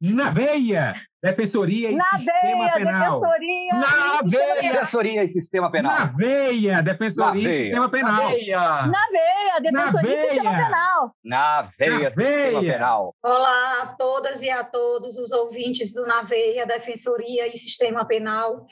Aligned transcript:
Na 0.00 0.28
veia! 0.30 0.92
Defensoria 1.22 1.90
e 1.90 1.96
Na 1.96 2.04
Sistema 2.04 2.64
veia, 2.66 2.72
Penal. 2.74 3.20
defensoria. 3.20 3.74
Na 3.74 4.20
veia! 4.22 4.72
Defensoria 4.72 5.22
e 5.24 5.28
Sistema 5.28 5.70
Penal. 5.70 5.98
Na 5.98 6.04
veia! 6.04 6.82
Defensoria 6.82 7.32
Na 7.32 7.38
e 7.38 7.42
veia. 7.46 7.64
Sistema 7.64 7.90
Penal. 7.90 8.12
Na 8.12 8.28
veia. 8.28 8.86
Na 8.86 9.06
veia, 9.10 9.60
defensoria 9.60 10.02
veia. 10.02 10.24
e 10.24 10.28
sistema 10.28 10.50
penal. 10.64 11.16
Na 11.24 11.62
veia, 11.62 11.98
Na 12.00 12.10
Sistema 12.10 12.60
veia. 12.60 12.72
Penal. 12.74 13.14
Olá 13.24 13.82
a 13.82 13.86
todas 13.98 14.42
e 14.42 14.50
a 14.50 14.62
todos 14.64 15.16
os 15.16 15.32
ouvintes 15.32 15.94
do 15.94 16.06
Naveia, 16.06 16.66
Defensoria 16.66 17.46
e 17.48 17.56
Sistema 17.56 18.04
Penal. 18.06 18.66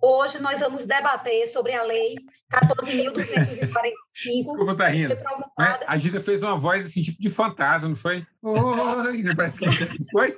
Hoje 0.00 0.40
nós 0.40 0.60
vamos 0.60 0.86
debater 0.86 1.46
sobre 1.48 1.72
a 1.72 1.82
Lei 1.82 2.16
14.245, 2.52 3.96
Desculpa, 4.40 4.74
tá 4.74 4.88
rindo. 4.88 5.14
Né? 5.58 5.80
A 5.86 5.96
Gida 5.96 6.20
fez 6.20 6.42
uma 6.42 6.56
voz 6.56 6.86
assim, 6.86 7.00
tipo 7.00 7.20
de 7.20 7.30
fantasma, 7.30 7.88
não 7.88 7.96
foi? 7.96 8.26
Oi, 8.42 9.34
parece 9.34 9.60
que 9.60 10.10
foi. 10.10 10.36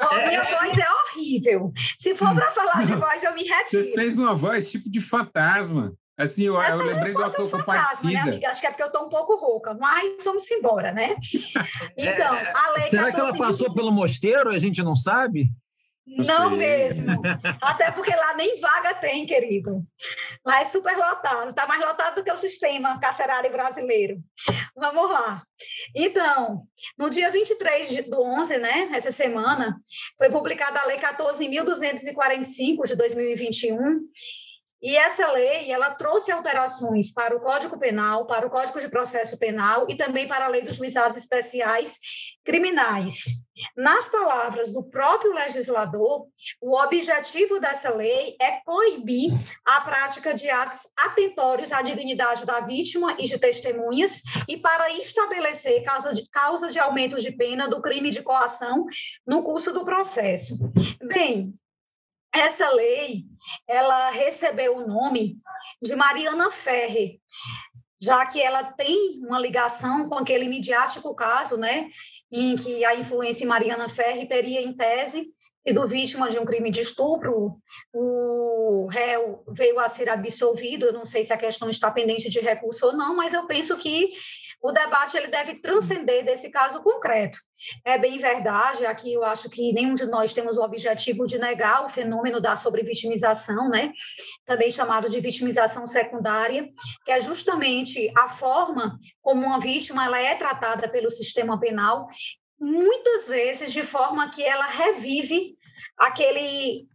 Ó, 0.00 0.16
minha 0.26 0.44
voz 0.44 0.78
é 0.78 0.86
horrível. 0.92 1.72
Se 1.98 2.14
for 2.14 2.34
para 2.34 2.50
falar 2.50 2.84
de 2.84 2.94
voz, 2.94 3.22
eu 3.24 3.34
me 3.34 3.44
Você 3.44 3.54
retiro. 3.54 3.94
fez 3.94 4.18
uma 4.18 4.34
voz 4.34 4.70
tipo 4.70 4.90
de 4.90 5.00
fantasma. 5.00 5.92
Assim, 6.18 6.44
eu, 6.44 6.60
Essa 6.60 6.72
eu 6.72 6.86
lembrei 6.86 7.12
de 7.12 7.18
uma 7.18 7.26
é 7.26 7.28
um 7.28 7.32
coisa 7.32 7.58
fantasma, 7.58 8.10
né, 8.10 8.16
amiga? 8.20 8.48
Acho 8.48 8.60
que 8.62 8.66
é 8.66 8.70
porque 8.70 8.82
eu 8.82 8.86
estou 8.86 9.04
um 9.04 9.08
pouco 9.10 9.36
rouca, 9.36 9.74
mas 9.74 10.24
vamos 10.24 10.50
embora, 10.50 10.90
né? 10.92 11.14
Então, 11.94 12.32
a 12.32 12.70
Lei 12.78 12.88
Será 12.88 13.12
que 13.12 13.20
ela 13.20 13.32
14.245 13.32 13.38
passou 13.38 13.74
pelo 13.74 13.92
mosteiro? 13.92 14.50
A 14.50 14.58
gente 14.58 14.82
não 14.82 14.96
sabe? 14.96 15.50
Não 16.06 16.50
mesmo. 16.50 17.20
Até 17.60 17.90
porque 17.90 18.14
lá 18.14 18.34
nem 18.34 18.60
vaga 18.60 18.94
tem, 18.94 19.26
querido. 19.26 19.80
Lá 20.44 20.60
é 20.60 20.64
super 20.64 20.96
lotado. 20.96 21.50
Está 21.50 21.66
mais 21.66 21.80
lotado 21.84 22.14
do 22.16 22.24
que 22.24 22.30
o 22.30 22.36
sistema 22.36 22.98
carcerário 23.00 23.50
brasileiro. 23.50 24.18
Vamos 24.76 25.10
lá. 25.10 25.42
Então, 25.94 26.58
no 26.98 27.10
dia 27.10 27.30
23 27.30 27.88
de- 27.88 28.02
do 28.02 28.22
11, 28.22 28.56
né, 28.58 28.88
essa 28.92 29.10
semana, 29.10 29.76
foi 30.16 30.30
publicada 30.30 30.80
a 30.80 30.86
Lei 30.86 30.96
14.245 30.98 32.84
de 32.86 32.94
2021. 32.94 34.00
E 34.82 34.96
essa 34.96 35.32
lei, 35.32 35.70
ela 35.72 35.90
trouxe 35.90 36.30
alterações 36.30 37.10
para 37.10 37.34
o 37.34 37.40
Código 37.40 37.78
Penal, 37.78 38.26
para 38.26 38.46
o 38.46 38.50
Código 38.50 38.78
de 38.78 38.88
Processo 38.88 39.38
Penal 39.38 39.86
e 39.88 39.96
também 39.96 40.28
para 40.28 40.44
a 40.44 40.48
Lei 40.48 40.62
dos 40.62 40.76
Juizados 40.76 41.16
Especiais 41.16 41.98
Criminais. 42.44 43.46
Nas 43.74 44.06
palavras 44.08 44.70
do 44.72 44.84
próprio 44.84 45.32
legislador, 45.32 46.26
o 46.60 46.78
objetivo 46.78 47.58
dessa 47.58 47.88
lei 47.88 48.36
é 48.40 48.60
coibir 48.64 49.32
a 49.64 49.80
prática 49.80 50.34
de 50.34 50.50
atos 50.50 50.80
atentórios 50.96 51.72
à 51.72 51.80
dignidade 51.80 52.44
da 52.44 52.60
vítima 52.60 53.16
e 53.18 53.24
de 53.24 53.38
testemunhas 53.38 54.22
e 54.46 54.58
para 54.58 54.90
estabelecer 54.92 55.82
causa 55.84 56.12
de, 56.12 56.28
causa 56.28 56.70
de 56.70 56.78
aumento 56.78 57.16
de 57.16 57.32
pena 57.32 57.66
do 57.66 57.80
crime 57.80 58.10
de 58.10 58.22
coação 58.22 58.84
no 59.26 59.42
curso 59.42 59.72
do 59.72 59.84
processo. 59.84 60.58
Bem, 61.02 61.54
essa 62.40 62.70
lei, 62.70 63.24
ela 63.68 64.10
recebeu 64.10 64.76
o 64.76 64.86
nome 64.86 65.38
de 65.82 65.94
Mariana 65.96 66.50
Ferrer, 66.50 67.18
já 68.00 68.24
que 68.26 68.40
ela 68.40 68.62
tem 68.62 69.20
uma 69.26 69.40
ligação 69.40 70.08
com 70.08 70.16
aquele 70.16 70.48
midiático 70.48 71.14
caso, 71.14 71.56
né, 71.56 71.88
em 72.30 72.56
que 72.56 72.84
a 72.84 72.94
influência 72.94 73.46
Mariana 73.46 73.88
Ferri 73.88 74.26
teria, 74.26 74.60
em 74.60 74.72
tese, 74.72 75.32
sido 75.66 75.86
vítima 75.86 76.28
de 76.28 76.38
um 76.38 76.44
crime 76.44 76.70
de 76.70 76.80
estupro. 76.80 77.58
O 77.92 78.86
réu 78.88 79.44
veio 79.48 79.78
a 79.80 79.88
ser 79.88 80.08
absolvido, 80.08 80.86
eu 80.86 80.92
não 80.92 81.04
sei 81.04 81.24
se 81.24 81.32
a 81.32 81.36
questão 81.36 81.68
está 81.68 81.90
pendente 81.90 82.28
de 82.28 82.40
recurso 82.40 82.86
ou 82.86 82.92
não, 82.92 83.16
mas 83.16 83.34
eu 83.34 83.46
penso 83.46 83.76
que 83.76 84.10
o 84.62 84.70
debate 84.70 85.16
ele 85.16 85.28
deve 85.28 85.56
transcender 85.56 86.24
desse 86.24 86.50
caso 86.50 86.82
concreto. 86.82 87.38
É 87.84 87.98
bem 87.98 88.18
verdade, 88.18 88.84
aqui 88.84 89.12
eu 89.12 89.24
acho 89.24 89.48
que 89.48 89.72
nenhum 89.72 89.94
de 89.94 90.06
nós 90.06 90.32
temos 90.32 90.56
o 90.56 90.62
objetivo 90.62 91.26
de 91.26 91.38
negar 91.38 91.84
o 91.84 91.88
fenômeno 91.88 92.40
da 92.40 92.54
sobrevitimização, 92.54 93.68
né? 93.68 93.92
também 94.44 94.70
chamado 94.70 95.08
de 95.08 95.20
vitimização 95.20 95.86
secundária, 95.86 96.68
que 97.04 97.12
é 97.12 97.20
justamente 97.20 98.12
a 98.16 98.28
forma 98.28 98.98
como 99.20 99.46
uma 99.46 99.58
vítima 99.58 100.04
ela 100.04 100.20
é 100.20 100.34
tratada 100.34 100.88
pelo 100.88 101.10
sistema 101.10 101.58
penal, 101.58 102.08
muitas 102.58 103.28
vezes 103.28 103.72
de 103.72 103.82
forma 103.82 104.30
que 104.30 104.42
ela 104.42 104.66
revive 104.66 105.56
aquele 105.98 106.88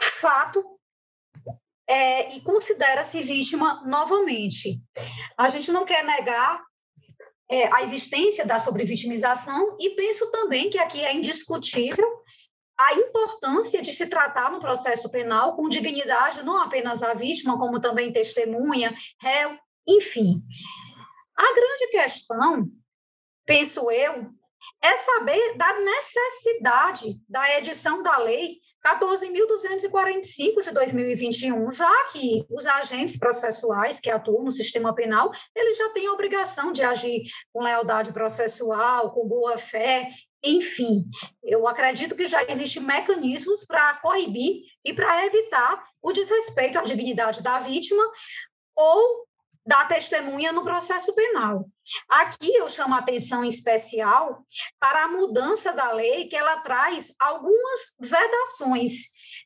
fato 0.00 0.64
é, 1.88 2.36
e 2.36 2.40
considera-se 2.42 3.20
vítima 3.22 3.82
novamente. 3.84 4.80
A 5.36 5.48
gente 5.48 5.72
não 5.72 5.84
quer 5.84 6.04
negar 6.04 6.62
é, 7.50 7.68
a 7.74 7.82
existência 7.82 8.46
da 8.46 8.60
sobrevitimização 8.60 9.76
e 9.80 9.90
penso 9.90 10.30
também 10.30 10.70
que 10.70 10.78
aqui 10.78 11.04
é 11.04 11.12
indiscutível 11.12 12.06
a 12.78 12.94
importância 12.94 13.82
de 13.82 13.92
se 13.92 14.06
tratar 14.06 14.50
no 14.50 14.60
processo 14.60 15.10
penal 15.10 15.54
com 15.54 15.68
dignidade 15.68 16.42
não 16.42 16.58
apenas 16.58 17.02
a 17.02 17.12
vítima, 17.12 17.58
como 17.58 17.80
também 17.80 18.12
testemunha, 18.12 18.94
réu, 19.20 19.58
enfim. 19.86 20.42
A 21.36 21.54
grande 21.54 21.88
questão, 21.88 22.66
penso 23.44 23.90
eu, 23.90 24.30
é 24.82 24.96
saber 24.96 25.56
da 25.56 25.78
necessidade 25.78 27.20
da 27.28 27.58
edição 27.58 28.02
da 28.02 28.16
lei 28.18 28.60
14.245 28.84 30.62
de 30.62 30.70
2021, 30.72 31.70
já 31.70 32.04
que 32.12 32.44
os 32.50 32.66
agentes 32.66 33.18
processuais 33.18 34.00
que 34.00 34.10
atuam 34.10 34.44
no 34.44 34.50
sistema 34.50 34.94
penal, 34.94 35.30
eles 35.54 35.76
já 35.76 35.90
têm 35.90 36.06
a 36.06 36.12
obrigação 36.12 36.72
de 36.72 36.82
agir 36.82 37.22
com 37.52 37.62
lealdade 37.62 38.12
processual, 38.12 39.12
com 39.12 39.28
boa 39.28 39.58
fé, 39.58 40.08
enfim. 40.42 41.04
Eu 41.42 41.68
acredito 41.68 42.16
que 42.16 42.26
já 42.26 42.42
existem 42.44 42.82
mecanismos 42.82 43.64
para 43.64 43.94
coibir 44.00 44.62
e 44.84 44.92
para 44.94 45.26
evitar 45.26 45.84
o 46.00 46.12
desrespeito 46.12 46.78
à 46.78 46.82
dignidade 46.82 47.42
da 47.42 47.58
vítima 47.58 48.02
ou 48.74 49.26
da 49.64 49.84
testemunha 49.84 50.52
no 50.52 50.64
processo 50.64 51.14
penal. 51.14 51.68
Aqui 52.08 52.54
eu 52.54 52.68
chamo 52.68 52.94
a 52.94 52.98
atenção 52.98 53.44
especial 53.44 54.44
para 54.78 55.04
a 55.04 55.08
mudança 55.08 55.72
da 55.72 55.92
lei, 55.92 56.26
que 56.26 56.36
ela 56.36 56.58
traz 56.58 57.12
algumas 57.18 57.94
vedações. 58.00 58.92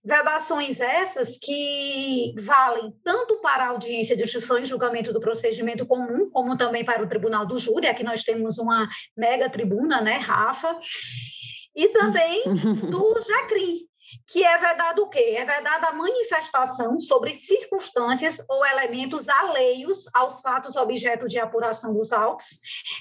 Vedações 0.05 0.81
essas 0.81 1.39
que 1.39 2.35
valem 2.39 2.91
tanto 3.03 3.41
para 3.41 3.65
a 3.65 3.69
audiência 3.69 4.17
de 4.17 4.23
instrução 4.23 4.59
e 4.59 4.65
julgamento 4.65 5.13
do 5.13 5.21
procedimento 5.21 5.87
comum, 5.87 6.31
como 6.31 6.57
também 6.57 6.85
para 6.85 7.03
o 7.03 7.09
tribunal 7.09 7.47
do 7.47 7.57
júri. 7.57 7.87
Aqui 7.87 8.05
nós 8.05 8.23
temos 8.23 8.59
uma 8.59 8.87
mega 9.17 9.49
tribuna, 9.49 10.01
né, 10.01 10.19
Rafa? 10.19 10.79
E 11.75 11.89
também 11.89 12.45
do 12.91 13.21
JACRIM, 13.21 13.89
que 14.27 14.45
é 14.45 14.59
vedado 14.59 15.03
o 15.03 15.09
quê? 15.09 15.35
É 15.37 15.45
vedada 15.45 15.89
a 15.89 15.93
manifestação 15.93 16.99
sobre 16.99 17.33
circunstâncias 17.33 18.43
ou 18.49 18.65
elementos 18.65 19.29
alheios 19.29 20.09
aos 20.15 20.41
fatos 20.41 20.77
objeto 20.77 21.27
de 21.27 21.39
apuração 21.39 21.93
dos 21.95 22.13
autos, 22.13 22.59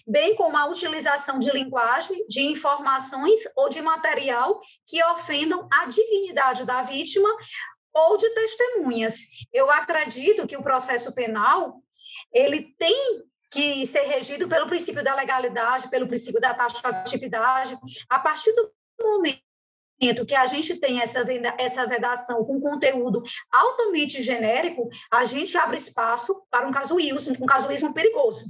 bem 0.08 0.36
como 0.36 0.58
a 0.58 0.66
utilização 0.66 1.40
de 1.40 1.52
linguagem, 1.52 2.26
de 2.28 2.44
informações 2.44 3.42
ou 3.56 3.70
de 3.70 3.82
material 3.82 4.60
que 4.88 5.04
ofendam 5.06 5.68
a 5.72 5.86
dignidade 5.86 6.66
da 6.66 6.82
vítima 6.84 7.30
ou 7.94 8.18
de 8.18 8.30
testemunhas. 8.32 9.18
Eu 9.52 9.70
acredito 9.70 10.48
que 10.48 10.58
o 10.58 10.64
processo 10.64 11.14
penal, 11.14 11.82
ele 12.34 12.74
tem 12.78 13.24
que 13.52 13.86
ser 13.86 14.02
regido 14.02 14.48
pelo 14.48 14.68
princípio 14.68 15.04
da 15.04 15.14
legalidade, 15.14 15.90
pelo 15.90 16.08
princípio 16.08 16.42
da 16.42 16.56
taxatividade, 16.56 17.78
a 18.10 18.18
partir 18.18 18.52
do 18.54 18.72
momento 19.00 19.53
que 20.26 20.36
a 20.36 20.46
gente 20.48 20.76
tem 20.76 21.02
essa, 21.02 21.24
essa 21.58 21.88
vedação 21.88 22.44
com 22.44 22.60
conteúdo 22.60 23.24
altamente 23.52 24.22
genérico, 24.22 24.90
a 25.12 25.24
gente 25.24 25.56
abre 25.58 25.78
espaço 25.78 26.44
para 26.50 26.68
um 26.68 26.72
casuísmo, 26.72 27.36
um 27.40 27.46
casuísmo 27.46 27.94
perigoso. 27.94 28.46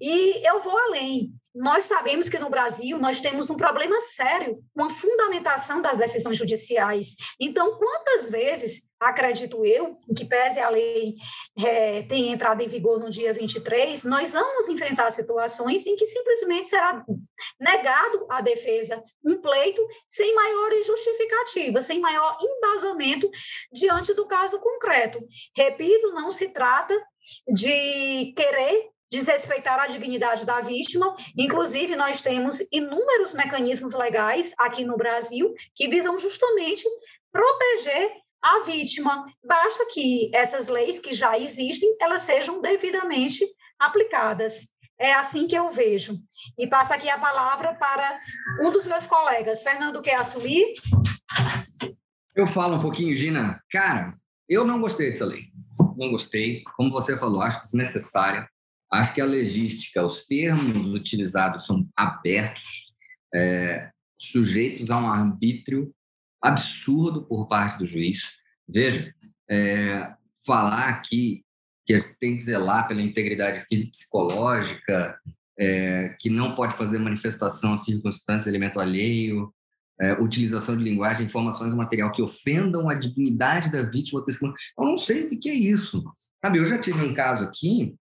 E 0.00 0.46
eu 0.46 0.60
vou 0.60 0.76
além. 0.78 1.32
Nós 1.54 1.84
sabemos 1.84 2.28
que 2.28 2.38
no 2.38 2.50
Brasil 2.50 2.98
nós 2.98 3.20
temos 3.20 3.48
um 3.48 3.56
problema 3.56 4.00
sério 4.00 4.58
com 4.74 4.84
a 4.84 4.90
fundamentação 4.90 5.80
das 5.80 5.98
decisões 5.98 6.36
judiciais. 6.36 7.14
Então, 7.38 7.78
quantas 7.78 8.28
vezes, 8.28 8.90
acredito 8.98 9.64
eu, 9.64 9.96
que 10.16 10.24
pese 10.24 10.58
a 10.58 10.68
lei 10.68 11.14
é, 11.64 12.02
tenha 12.02 12.32
entrado 12.32 12.60
em 12.60 12.66
vigor 12.66 12.98
no 12.98 13.08
dia 13.08 13.32
23, 13.32 14.02
nós 14.04 14.32
vamos 14.32 14.68
enfrentar 14.68 15.10
situações 15.12 15.86
em 15.86 15.94
que 15.94 16.06
simplesmente 16.06 16.66
será 16.66 17.04
negado 17.60 18.26
à 18.28 18.40
defesa 18.40 19.00
um 19.24 19.40
pleito 19.40 19.80
sem 20.08 20.34
maiores 20.34 20.86
justificativas, 20.86 21.86
sem 21.86 22.00
maior 22.00 22.36
embasamento 22.40 23.30
diante 23.72 24.12
do 24.14 24.26
caso 24.26 24.58
concreto. 24.58 25.24
Repito, 25.56 26.12
não 26.12 26.32
se 26.32 26.48
trata 26.48 27.00
de 27.46 28.32
querer 28.36 28.93
desrespeitar 29.14 29.78
a 29.78 29.86
dignidade 29.86 30.44
da 30.44 30.60
vítima. 30.60 31.14
Inclusive, 31.38 31.94
nós 31.94 32.20
temos 32.20 32.60
inúmeros 32.72 33.32
mecanismos 33.32 33.94
legais 33.94 34.52
aqui 34.58 34.84
no 34.84 34.96
Brasil 34.96 35.54
que 35.74 35.88
visam 35.88 36.18
justamente 36.18 36.84
proteger 37.30 38.10
a 38.42 38.64
vítima. 38.64 39.24
Basta 39.44 39.86
que 39.92 40.30
essas 40.34 40.68
leis 40.68 40.98
que 40.98 41.12
já 41.12 41.38
existem, 41.38 41.96
elas 42.00 42.22
sejam 42.22 42.60
devidamente 42.60 43.46
aplicadas. 43.78 44.74
É 44.98 45.12
assim 45.14 45.46
que 45.46 45.56
eu 45.56 45.70
vejo. 45.70 46.14
E 46.58 46.66
passo 46.66 46.92
aqui 46.92 47.08
a 47.08 47.18
palavra 47.18 47.74
para 47.74 48.20
um 48.60 48.70
dos 48.70 48.84
meus 48.86 49.06
colegas. 49.06 49.62
Fernando, 49.62 50.02
quer 50.02 50.16
assumir? 50.16 50.74
Eu 52.34 52.46
falo 52.46 52.76
um 52.76 52.80
pouquinho, 52.80 53.14
Gina. 53.14 53.60
Cara, 53.70 54.12
eu 54.48 54.64
não 54.64 54.80
gostei 54.80 55.10
dessa 55.10 55.24
lei. 55.24 55.44
Não 55.96 56.10
gostei. 56.10 56.62
Como 56.76 56.90
você 56.90 57.16
falou, 57.16 57.42
acho 57.42 57.62
desnecessária. 57.62 58.48
Acho 58.94 59.12
que 59.12 59.20
a 59.20 59.26
legística, 59.26 60.06
os 60.06 60.24
termos 60.24 60.94
utilizados 60.94 61.66
são 61.66 61.88
abertos, 61.96 62.94
é, 63.34 63.90
sujeitos 64.16 64.88
a 64.88 64.98
um 64.98 65.08
arbítrio 65.08 65.92
absurdo 66.40 67.26
por 67.26 67.48
parte 67.48 67.76
do 67.76 67.86
juiz. 67.86 68.20
Veja, 68.68 69.12
é, 69.50 70.14
falar 70.46 70.88
aqui 70.90 71.44
que 71.84 72.00
tem 72.20 72.36
que 72.36 72.44
zelar 72.44 72.86
pela 72.86 73.02
integridade 73.02 73.66
física 73.66 73.88
e 73.88 73.98
psicológica, 73.98 75.18
é, 75.58 76.16
que 76.20 76.30
não 76.30 76.54
pode 76.54 76.76
fazer 76.76 77.00
manifestação 77.00 77.72
a 77.72 77.76
circunstâncias 77.76 78.46
elemento 78.46 78.78
alheio, 78.78 79.52
é, 80.00 80.12
utilização 80.14 80.76
de 80.76 80.84
linguagem, 80.84 81.26
informações 81.26 81.72
ou 81.72 81.76
material 81.76 82.12
que 82.12 82.22
ofendam 82.22 82.88
a 82.88 82.94
dignidade 82.94 83.72
da 83.72 83.82
vítima 83.82 84.20
ou. 84.20 84.54
Eu 84.78 84.84
não 84.84 84.96
sei 84.96 85.24
o 85.24 85.40
que 85.40 85.48
é 85.48 85.54
isso. 85.54 86.04
Sabe, 86.40 86.58
eu 86.58 86.64
já 86.64 86.78
tive 86.78 87.04
um 87.04 87.12
caso 87.12 87.42
aqui 87.42 87.94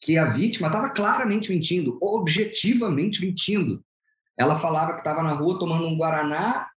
que 0.00 0.16
a 0.16 0.26
vítima 0.28 0.68
estava 0.68 0.90
claramente 0.90 1.50
mentindo, 1.50 1.98
objetivamente 2.00 3.24
mentindo. 3.24 3.84
Ela 4.36 4.56
falava 4.56 4.92
que 4.92 5.00
estava 5.00 5.22
na 5.22 5.34
rua 5.34 5.58
tomando 5.58 5.86
um 5.86 5.96
guaraná 5.96 6.70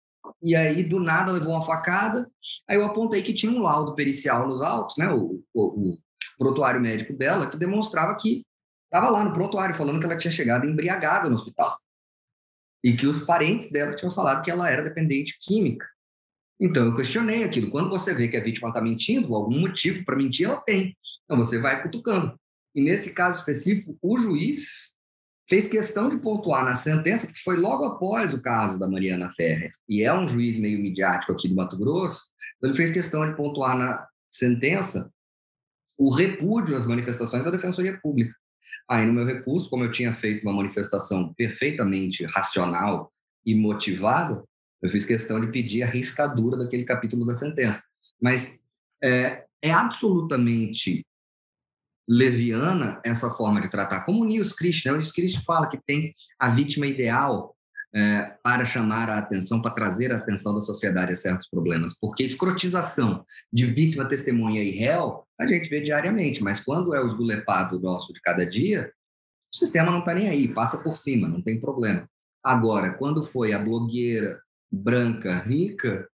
e 0.43 0.56
aí 0.56 0.82
do 0.82 0.99
nada 0.99 1.32
levou 1.32 1.52
uma 1.52 1.62
facada. 1.62 2.31
Aí 2.67 2.76
eu 2.76 2.84
apontei 2.84 3.22
que 3.22 3.34
tinha 3.34 3.52
um 3.52 3.61
laudo 3.61 3.94
pericial 3.94 4.49
nos 4.49 4.62
autos, 4.62 4.96
né, 4.96 5.12
o, 5.12 5.44
o, 5.52 5.93
o 5.93 5.99
prontuário 6.38 6.81
médico 6.81 7.12
dela, 7.12 7.50
que 7.50 7.58
demonstrava 7.58 8.17
que 8.17 8.43
estava 8.87 9.11
lá 9.11 9.23
no 9.23 9.32
prontuário 9.32 9.75
falando 9.75 10.00
que 10.00 10.06
ela 10.06 10.16
tinha 10.16 10.32
chegado 10.32 10.66
embriagada 10.66 11.28
no 11.28 11.34
hospital 11.34 11.70
e 12.82 12.94
que 12.94 13.06
os 13.06 13.25
parentes 13.25 13.70
dela 13.70 13.94
tinham 13.94 14.11
falado 14.11 14.43
que 14.43 14.50
ela 14.50 14.70
era 14.70 14.82
dependente 14.82 15.37
química. 15.38 15.87
Então 16.58 16.87
eu 16.87 16.96
questionei 16.96 17.44
aquilo. 17.44 17.70
Quando 17.70 17.90
você 17.90 18.14
vê 18.14 18.28
que 18.28 18.37
a 18.37 18.43
vítima 18.43 18.69
está 18.69 18.81
mentindo, 18.81 19.34
algum 19.34 19.61
motivo 19.61 20.05
para 20.05 20.16
mentir 20.16 20.46
ela 20.46 20.61
tem. 20.62 20.96
Então 21.25 21.37
você 21.37 21.58
vai 21.58 21.82
cutucando. 21.82 22.39
E 22.75 22.81
nesse 22.81 23.14
caso 23.14 23.40
específico, 23.40 23.96
o 24.00 24.19
juiz 24.19 24.90
fez 25.49 25.69
questão 25.69 26.08
de 26.08 26.19
pontuar 26.19 26.64
na 26.64 26.75
sentença, 26.75 27.26
que 27.26 27.43
foi 27.43 27.56
logo 27.56 27.84
após 27.84 28.32
o 28.32 28.40
caso 28.40 28.78
da 28.78 28.88
Mariana 28.88 29.31
Ferrer, 29.31 29.70
e 29.88 30.02
é 30.02 30.14
um 30.14 30.26
juiz 30.26 30.58
meio 30.61 30.81
midiático 30.81 31.32
aqui 31.32 31.49
do 31.49 31.56
Mato 31.56 31.76
Grosso, 31.76 32.31
então 32.56 32.70
ele 32.70 32.76
fez 32.76 32.93
questão 32.93 33.28
de 33.28 33.37
pontuar 33.37 33.76
na 33.76 34.06
sentença 34.31 35.12
o 35.99 36.14
repúdio 36.14 36.76
às 36.76 36.87
manifestações 36.87 37.44
da 37.44 37.50
Defensoria 37.50 37.99
Pública. 38.00 38.34
Aí, 38.88 39.05
no 39.05 39.12
meu 39.12 39.26
recurso, 39.26 39.69
como 39.69 39.84
eu 39.84 39.90
tinha 39.90 40.12
feito 40.12 40.43
uma 40.43 40.52
manifestação 40.52 41.34
perfeitamente 41.34 42.25
racional 42.25 43.11
e 43.44 43.55
motivada, 43.55 44.43
eu 44.82 44.88
fiz 44.88 45.05
questão 45.05 45.40
de 45.40 45.49
pedir 45.49 45.82
a 45.82 45.87
riscadura 45.87 46.56
daquele 46.56 46.84
capítulo 46.84 47.26
da 47.26 47.34
sentença. 47.34 47.82
Mas 48.20 48.62
é, 49.02 49.44
é 49.61 49.73
absolutamente 49.73 51.05
leviana 52.08 53.00
essa 53.05 53.31
forma 53.31 53.61
de 53.61 53.70
tratar, 53.70 54.05
como 54.05 54.23
o 54.23 54.25
Niels 54.25 54.52
Christ, 54.52 54.85
né? 54.85 54.93
o 54.93 54.97
Niels 54.97 55.12
Christ 55.12 55.44
fala 55.44 55.69
que 55.69 55.79
tem 55.87 56.14
a 56.38 56.49
vítima 56.49 56.87
ideal 56.87 57.55
é, 57.94 58.35
para 58.43 58.64
chamar 58.64 59.11
a 59.11 59.19
atenção, 59.19 59.61
para 59.61 59.73
trazer 59.73 60.12
a 60.12 60.17
atenção 60.17 60.55
da 60.55 60.61
sociedade 60.61 61.12
a 61.12 61.17
certos 61.17 61.49
problemas, 61.49 61.99
porque 61.99 62.23
escrotização 62.23 63.25
de 63.52 63.67
vítima, 63.67 64.08
testemunha 64.08 64.62
e 64.62 64.70
réu 64.70 65.25
a 65.38 65.47
gente 65.47 65.70
vê 65.70 65.81
diariamente, 65.81 66.43
mas 66.43 66.62
quando 66.62 66.94
é 66.94 67.02
o 67.02 67.06
esgulepado 67.06 67.81
nosso 67.81 68.12
de 68.12 68.20
cada 68.20 68.44
dia, 68.44 68.93
o 69.52 69.56
sistema 69.56 69.91
não 69.91 70.00
está 70.00 70.14
nem 70.14 70.29
aí, 70.29 70.47
passa 70.47 70.82
por 70.85 70.97
cima, 70.97 71.26
não 71.26 71.41
tem 71.41 71.58
problema. 71.58 72.08
Agora, 72.44 72.94
quando 72.94 73.25
foi 73.25 73.52
a 73.52 73.58
blogueira 73.58 74.41
branca, 74.70 75.35
rica, 75.38 76.08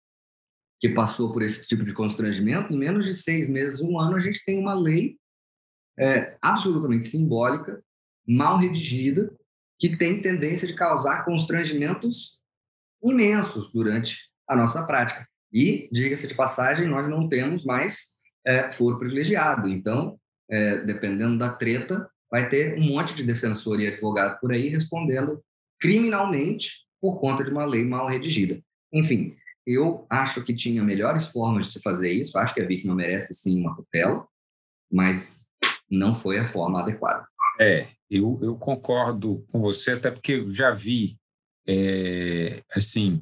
que 0.79 0.89
passou 0.91 1.33
por 1.33 1.43
esse 1.43 1.67
tipo 1.67 1.85
de 1.85 1.95
constrangimento, 1.95 2.73
em 2.73 2.79
menos 2.79 3.07
de 3.07 3.15
seis 3.15 3.49
meses, 3.49 3.81
um 3.81 3.99
ano, 3.99 4.17
a 4.17 4.21
gente 4.21 4.45
tem 4.45 4.59
uma 4.59 4.75
lei 4.75 5.17
é, 5.99 6.37
absolutamente 6.41 7.07
simbólica, 7.07 7.83
mal 8.27 8.59
redigida, 8.59 9.33
que 9.79 9.97
tem 9.97 10.21
tendência 10.21 10.67
de 10.67 10.75
causar 10.75 11.25
constrangimentos 11.25 12.41
imensos 13.03 13.73
durante 13.73 14.31
a 14.49 14.57
nossa 14.57 14.87
prática. 14.87 15.27
E, 15.53 15.89
diga-se 15.93 16.27
de 16.27 16.35
passagem, 16.35 16.89
nós 16.89 17.07
não 17.07 17.29
temos 17.29 17.65
mais 17.65 18.15
é, 18.47 18.73
foro 18.73 18.99
privilegiado. 18.99 19.69
Então, 19.69 20.19
é, 20.51 20.79
dependendo 20.79 21.39
da 21.39 21.51
treta, 21.51 22.09
vai 22.31 22.49
ter 22.49 22.79
um 22.79 22.85
monte 22.85 23.15
de 23.15 23.23
defensor 23.23 23.81
e 23.81 23.87
advogado 23.87 24.41
por 24.41 24.53
aí 24.53 24.69
respondendo 24.69 25.43
criminalmente 25.81 26.85
por 27.01 27.21
conta 27.21 27.45
de 27.45 27.51
uma 27.51 27.65
lei 27.65 27.85
mal 27.85 28.09
redigida. 28.09 28.61
Enfim, 28.93 29.37
eu 29.67 30.07
acho 30.11 30.45
que 30.45 30.55
tinha 30.55 30.83
melhores 30.83 31.29
formas 31.29 31.67
de 31.67 31.73
se 31.75 31.83
fazer 31.83 32.13
isso, 32.13 32.39
acho 32.39 32.55
que 32.55 32.61
a 32.61 32.67
vítima 32.67 32.95
merece 32.95 33.35
sim 33.35 33.61
uma 33.61 33.75
tutela, 33.75 34.27
mas 34.91 35.49
não 35.91 36.15
foi 36.15 36.39
a 36.39 36.47
forma 36.47 36.81
adequada. 36.81 37.27
É, 37.61 37.89
eu, 38.11 38.39
eu 38.43 38.57
concordo 38.57 39.45
com 39.51 39.61
você, 39.61 39.93
até 39.93 40.11
porque 40.11 40.33
eu 40.33 40.51
já 40.51 40.71
vi, 40.71 41.17
é, 41.67 42.63
assim, 42.75 43.21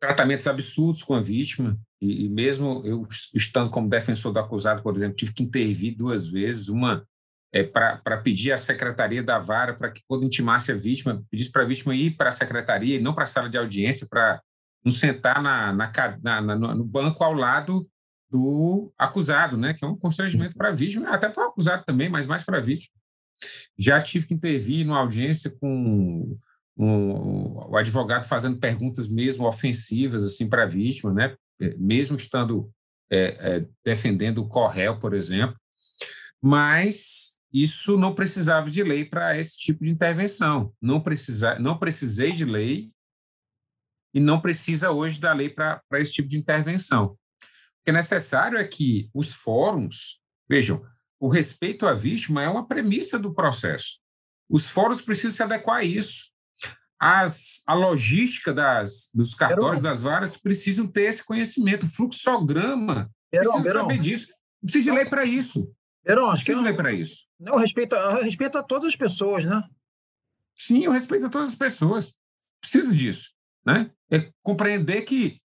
tratamentos 0.00 0.46
absurdos 0.46 1.02
com 1.02 1.14
a 1.14 1.20
vítima, 1.20 1.78
e, 2.00 2.24
e, 2.24 2.28
mesmo 2.28 2.82
eu 2.84 3.02
estando 3.34 3.70
como 3.70 3.88
defensor 3.88 4.32
do 4.32 4.40
acusado, 4.40 4.82
por 4.82 4.96
exemplo, 4.96 5.14
tive 5.14 5.32
que 5.32 5.42
intervir 5.42 5.96
duas 5.96 6.26
vezes, 6.26 6.68
uma 6.68 7.06
é, 7.52 7.62
para 7.62 8.16
pedir 8.22 8.50
à 8.50 8.56
secretaria 8.56 9.22
da 9.22 9.38
vara 9.38 9.74
para 9.74 9.90
que, 9.90 10.00
quando 10.08 10.24
intimasse 10.24 10.72
a 10.72 10.74
vítima, 10.74 11.22
pedisse 11.30 11.52
para 11.52 11.62
a 11.62 11.66
vítima 11.66 11.94
ir 11.94 12.16
para 12.16 12.30
a 12.30 12.32
secretaria 12.32 12.96
e 12.96 13.00
não 13.00 13.14
para 13.14 13.24
a 13.24 13.26
sala 13.26 13.48
de 13.48 13.58
audiência, 13.58 14.06
para 14.08 14.42
não 14.84 14.90
sentar 14.90 15.40
na, 15.42 15.72
na, 15.72 16.40
na, 16.40 16.56
no 16.56 16.84
banco 16.84 17.22
ao 17.22 17.34
lado 17.34 17.86
do 18.32 18.90
acusado, 18.98 19.58
né? 19.58 19.74
que 19.74 19.84
é 19.84 19.88
um 19.88 19.94
constrangimento 19.94 20.56
para 20.56 20.70
a 20.70 20.74
vítima, 20.74 21.10
até 21.10 21.28
para 21.28 21.44
o 21.44 21.48
acusado 21.48 21.84
também, 21.84 22.08
mas 22.08 22.26
mais 22.26 22.42
para 22.42 22.56
a 22.56 22.60
vítima. 22.62 22.96
Já 23.78 24.00
tive 24.00 24.26
que 24.26 24.34
intervir 24.34 24.86
numa 24.86 24.98
audiência 24.98 25.50
com 25.50 26.38
um, 26.76 27.68
o 27.68 27.76
advogado 27.76 28.26
fazendo 28.26 28.58
perguntas 28.58 29.10
mesmo 29.10 29.46
ofensivas 29.46 30.24
assim 30.24 30.48
para 30.48 30.62
a 30.62 30.66
vítima, 30.66 31.12
né? 31.12 31.36
mesmo 31.76 32.16
estando 32.16 32.72
é, 33.10 33.36
é, 33.38 33.66
defendendo 33.84 34.38
o 34.38 34.48
Correio, 34.48 34.98
por 34.98 35.12
exemplo, 35.12 35.56
mas 36.40 37.36
isso 37.52 37.98
não 37.98 38.14
precisava 38.14 38.70
de 38.70 38.82
lei 38.82 39.04
para 39.04 39.38
esse 39.38 39.58
tipo 39.58 39.84
de 39.84 39.90
intervenção. 39.90 40.72
Não, 40.80 41.00
precisa, 41.02 41.58
não 41.58 41.76
precisei 41.76 42.32
de 42.32 42.46
lei 42.46 42.90
e 44.14 44.20
não 44.20 44.40
precisa 44.40 44.90
hoje 44.90 45.20
da 45.20 45.34
lei 45.34 45.50
para 45.50 45.82
esse 45.92 46.12
tipo 46.12 46.28
de 46.28 46.38
intervenção 46.38 47.16
que 47.84 47.90
é 47.90 47.92
necessário 47.92 48.58
é 48.58 48.66
que 48.66 49.10
os 49.14 49.32
fóruns, 49.32 50.20
vejam, 50.48 50.84
o 51.20 51.28
respeito 51.28 51.86
à 51.86 51.94
vítima 51.94 52.42
é 52.42 52.48
uma 52.48 52.66
premissa 52.66 53.18
do 53.18 53.34
processo. 53.34 54.00
Os 54.48 54.68
fóruns 54.68 55.00
precisam 55.00 55.30
se 55.32 55.42
adequar 55.42 55.78
a 55.78 55.84
isso. 55.84 56.32
As, 56.98 57.62
a 57.66 57.74
logística 57.74 58.52
das, 58.52 59.10
dos 59.12 59.34
cartórios, 59.34 59.82
das 59.82 60.02
varas, 60.02 60.36
precisam 60.36 60.86
ter 60.86 61.04
esse 61.04 61.24
conhecimento. 61.24 61.84
O 61.84 61.88
fluxograma 61.88 63.10
Verão, 63.32 63.52
precisa 63.52 63.72
Verão. 63.72 63.80
saber 63.82 63.98
disso. 63.98 64.28
Precisa 64.60 64.84
de 64.84 64.90
lei 64.92 65.06
para 65.06 65.24
isso. 65.24 65.74
Verão, 66.04 66.30
acho 66.30 66.44
precisa 66.44 66.58
que 66.58 66.62
de 66.64 66.68
lei 66.68 66.76
para 66.76 66.92
isso. 66.92 67.26
Não, 67.40 67.56
respeito, 67.56 67.96
respeito 68.20 68.58
a 68.58 68.62
todas 68.62 68.88
as 68.88 68.96
pessoas, 68.96 69.44
né? 69.44 69.62
Sim, 70.56 70.84
eu 70.84 70.92
respeito 70.92 71.26
a 71.26 71.30
todas 71.30 71.48
as 71.48 71.54
pessoas. 71.56 72.14
Precisa 72.60 72.94
disso 72.94 73.30
né? 73.64 73.90
É 74.10 74.30
compreender 74.42 75.02
que, 75.02 75.40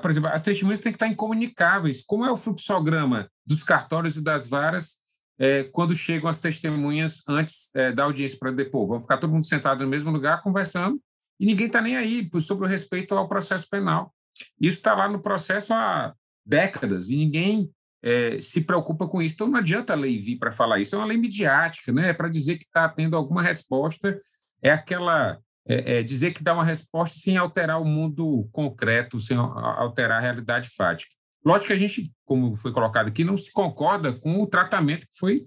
por 0.00 0.10
exemplo, 0.10 0.28
as 0.28 0.42
testemunhas 0.42 0.80
têm 0.80 0.92
que 0.92 0.96
estar 0.96 1.08
incomunicáveis. 1.08 2.04
Como 2.04 2.24
é 2.24 2.30
o 2.30 2.36
fluxograma 2.36 3.28
dos 3.44 3.62
cartórios 3.62 4.16
e 4.16 4.22
das 4.22 4.48
varas 4.48 4.98
é, 5.38 5.64
quando 5.64 5.94
chegam 5.94 6.28
as 6.28 6.40
testemunhas 6.40 7.22
antes 7.28 7.70
é, 7.74 7.92
da 7.92 8.04
audiência 8.04 8.38
para 8.38 8.52
depor. 8.52 8.86
Vão 8.86 9.00
ficar 9.00 9.18
todo 9.18 9.32
mundo 9.32 9.44
sentado 9.44 9.84
no 9.84 9.90
mesmo 9.90 10.10
lugar 10.10 10.42
conversando 10.42 11.00
e 11.38 11.46
ninguém 11.46 11.66
está 11.66 11.80
nem 11.80 11.96
aí 11.96 12.28
sobre 12.40 12.64
o 12.64 12.68
respeito 12.68 13.14
ao 13.14 13.28
processo 13.28 13.68
penal. 13.68 14.14
Isso 14.60 14.78
está 14.78 14.94
lá 14.94 15.08
no 15.08 15.20
processo 15.20 15.74
há 15.74 16.14
décadas 16.44 17.10
e 17.10 17.16
ninguém 17.16 17.70
é, 18.02 18.38
se 18.40 18.60
preocupa 18.60 19.06
com 19.08 19.20
isso. 19.20 19.34
Então 19.34 19.48
não 19.48 19.58
adianta 19.58 19.92
a 19.92 19.96
lei 19.96 20.18
vir 20.18 20.38
para 20.38 20.52
falar 20.52 20.80
isso, 20.80 20.94
é 20.94 20.98
uma 20.98 21.06
lei 21.06 21.16
midiática, 21.16 21.92
né? 21.92 22.10
É 22.10 22.14
para 22.14 22.28
dizer 22.28 22.56
que 22.56 22.64
está 22.64 22.88
tendo 22.88 23.16
alguma 23.16 23.42
resposta, 23.42 24.16
é 24.62 24.70
aquela. 24.70 25.38
É, 25.68 25.98
é 25.98 26.02
dizer 26.02 26.32
que 26.32 26.42
dá 26.42 26.54
uma 26.54 26.64
resposta 26.64 27.18
sem 27.18 27.36
alterar 27.36 27.80
o 27.80 27.84
mundo 27.84 28.48
concreto, 28.52 29.18
sem 29.18 29.36
alterar 29.36 30.18
a 30.18 30.20
realidade 30.20 30.68
fática. 30.70 31.12
Lógico 31.44 31.68
que 31.68 31.72
a 31.72 31.78
gente, 31.78 32.12
como 32.24 32.56
foi 32.56 32.72
colocado 32.72 33.08
aqui, 33.08 33.24
não 33.24 33.36
se 33.36 33.52
concorda 33.52 34.12
com 34.12 34.42
o 34.42 34.46
tratamento 34.46 35.06
que 35.06 35.18
foi 35.18 35.40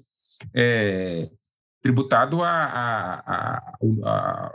é, 0.53 1.29
tributado 1.81 2.41
à 2.43 3.61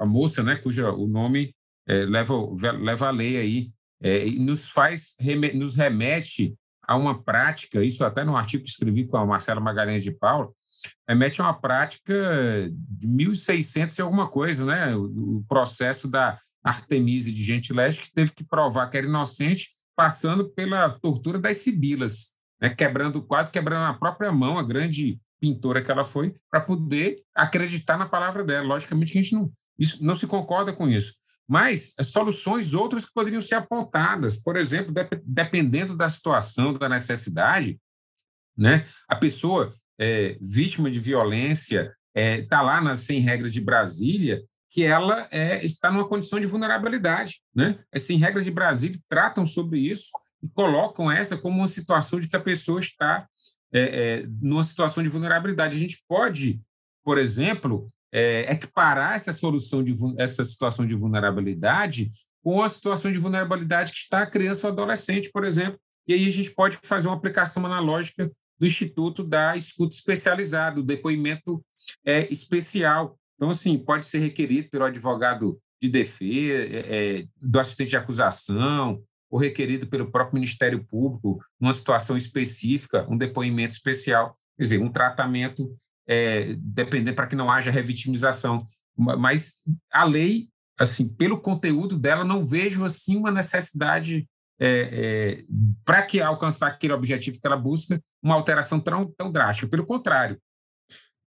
moça, 0.07 0.43
né, 0.43 0.57
cujo 0.57 0.87
o 0.87 1.07
nome 1.07 1.55
é, 1.87 2.05
leva, 2.05 2.35
leva 2.79 3.09
a 3.09 3.11
lei 3.11 3.37
aí, 3.37 3.71
é, 4.03 4.27
e 4.27 4.39
nos 4.39 4.71
faz, 4.71 5.17
nos 5.55 5.77
remete 5.77 6.55
a 6.87 6.97
uma 6.97 7.23
prática, 7.23 7.83
isso 7.83 8.05
até 8.05 8.25
no 8.25 8.37
artigo 8.37 8.65
que 8.65 8.71
escrevi 8.71 9.07
com 9.07 9.17
a 9.17 9.25
Marcela 9.25 9.61
Magalhães 9.61 10.03
de 10.03 10.11
Paula, 10.11 10.51
remete 11.09 11.41
a 11.41 11.45
uma 11.45 11.55
prática 11.55 12.15
de 12.71 13.07
1600 13.07 13.99
e 13.99 14.03
alguma 14.03 14.29
coisa, 14.29 14.65
né? 14.65 14.95
O, 14.97 15.45
processo 15.49 16.09
da 16.09 16.39
Artemise 16.63 17.33
de 17.33 17.43
Gentileste, 17.43 18.03
que 18.03 18.13
teve 18.13 18.33
que 18.33 18.45
provar 18.45 18.89
que 18.89 18.97
era 18.97 19.07
inocente, 19.07 19.69
passando 19.97 20.49
pela 20.51 20.91
tortura 20.99 21.39
das 21.39 21.59
sibilas, 21.59 22.35
né? 22.61 22.71
quebrando, 22.71 23.23
quase 23.23 23.51
quebrando 23.51 23.85
a 23.85 23.99
própria 23.99 24.33
mão, 24.33 24.59
a 24.59 24.63
grande 24.63 25.21
pintora 25.41 25.83
que 25.83 25.91
ela 25.91 26.05
foi, 26.05 26.35
para 26.51 26.61
poder 26.61 27.23
acreditar 27.35 27.99
na 27.99 28.07
palavra 28.07 28.43
dela. 28.43 28.67
Logicamente 28.67 29.13
que 29.13 29.19
a 29.19 29.23
gente 29.23 29.35
não, 29.35 29.53
isso, 29.79 30.05
não 30.05 30.15
se 30.15 30.27
concorda 30.27 30.73
com 30.73 30.89
isso 30.89 31.15
mas 31.47 31.95
soluções 32.03 32.73
outras 32.73 33.05
que 33.05 33.13
poderiam 33.13 33.41
ser 33.41 33.57
apontadas. 33.57 34.41
Por 34.41 34.57
exemplo, 34.57 34.95
dependendo 35.25 35.97
da 35.97 36.09
situação, 36.09 36.73
da 36.73 36.89
necessidade, 36.89 37.79
né, 38.57 38.87
a 39.09 39.17
pessoa 39.17 39.73
é, 39.99 40.37
vítima 40.41 40.91
de 40.91 40.99
violência 41.01 41.95
está 42.15 42.21
é, 42.21 42.43
tá 42.43 42.63
lá 42.63 42.81
nas 42.81 42.99
100 43.01 43.21
regras 43.21 43.53
de 43.53 43.61
Brasília, 43.61 44.43
que 44.71 44.85
ela 44.85 45.29
é, 45.31 45.65
está 45.65 45.91
numa 45.91 46.07
condição 46.07 46.41
de 46.41 46.47
vulnerabilidade. 46.47 47.41
Né? 47.55 47.79
As 47.93 48.03
100 48.03 48.19
regras 48.19 48.45
de 48.45 48.51
Brasília 48.51 48.99
tratam 49.09 49.47
sobre 49.47 49.79
isso 49.79 50.11
e 50.43 50.49
colocam 50.49 51.11
essa 51.11 51.37
como 51.37 51.59
uma 51.59 51.67
situação 51.67 52.19
de 52.19 52.29
que 52.29 52.37
a 52.37 52.41
pessoa 52.41 52.81
está 52.81 53.27
é, 53.73 53.81
é, 53.81 54.27
numa 54.41 54.63
situação 54.63 55.03
de 55.03 55.09
vulnerabilidade. 55.09 55.77
A 55.77 55.81
gente 55.81 56.03
pode, 56.09 56.61
por 57.05 57.19
exemplo, 57.19 57.91
é, 58.13 58.53
equiparar 58.53 59.15
essa 59.15 59.33
solução 59.33 59.83
de 59.83 59.95
essa 60.19 60.45
situação 60.45 60.87
de 60.87 60.95
vulnerabilidade 60.95 62.11
com 62.43 62.63
a 62.63 62.69
situação 62.69 63.11
de 63.11 63.19
vulnerabilidade 63.19 63.93
que 63.93 63.99
está 63.99 64.23
a 64.23 64.31
criança 64.31 64.67
ou 64.67 64.73
adolescente, 64.73 65.31
por 65.33 65.45
exemplo. 65.45 65.81
E 66.07 66.15
aí 66.15 66.27
a 66.27 66.31
gente 66.31 66.51
pode 66.51 66.79
fazer 66.83 67.09
uma 67.09 67.17
aplicação 67.17 67.65
analógica 67.65 68.31
do 68.59 68.67
Instituto 68.67 69.25
da 69.25 69.57
Escuta 69.57 69.95
Especializada, 69.95 70.81
o 70.81 70.85
depoimento 70.85 71.65
é, 72.05 72.31
especial. 72.33 73.19
Então, 73.37 73.51
assim, 73.51 73.77
pode 73.79 74.07
ser 74.07 74.19
requerido 74.19 74.69
pelo 74.71 74.85
advogado 74.85 75.59
de 75.83 75.89
defesa, 75.89 76.63
é, 76.63 77.19
é, 77.21 77.27
do 77.41 77.61
assistente 77.61 77.91
de 77.91 77.97
acusação, 77.97 79.03
ou 79.31 79.39
requerido 79.39 79.87
pelo 79.87 80.11
próprio 80.11 80.35
Ministério 80.35 80.85
Público, 80.85 81.45
numa 81.61 81.73
situação 81.73 82.17
específica, 82.17 83.07
um 83.11 83.17
depoimento 83.17 83.75
especial, 83.75 84.39
quer 84.57 84.63
dizer, 84.63 84.79
um 84.79 84.93
tratamento 84.93 85.75
é, 86.07 86.55
dependendo 86.59 87.17
para 87.17 87.27
que 87.27 87.37
não 87.37 87.51
haja 87.51 87.71
revitimização. 87.71 88.65
Mas 88.97 89.57
a 89.93 90.05
lei, 90.05 90.49
assim, 90.79 91.09
pelo 91.09 91.41
conteúdo 91.41 91.99
dela, 91.99 92.25
não 92.25 92.45
vejo 92.45 92.85
assim 92.85 93.17
uma 93.17 93.31
necessidade 93.31 94.29
é, 94.59 94.69
é, 94.69 95.45
para 95.85 96.03
que 96.03 96.21
alcançar 96.21 96.69
aquele 96.69 96.93
objetivo 96.93 97.41
que 97.41 97.47
ela 97.47 97.57
busca, 97.57 98.01
uma 98.23 98.35
alteração 98.35 98.81
tão, 98.81 99.07
tão 99.17 99.31
drástica. 99.31 99.69
Pelo 99.69 99.87
contrário, 99.87 100.41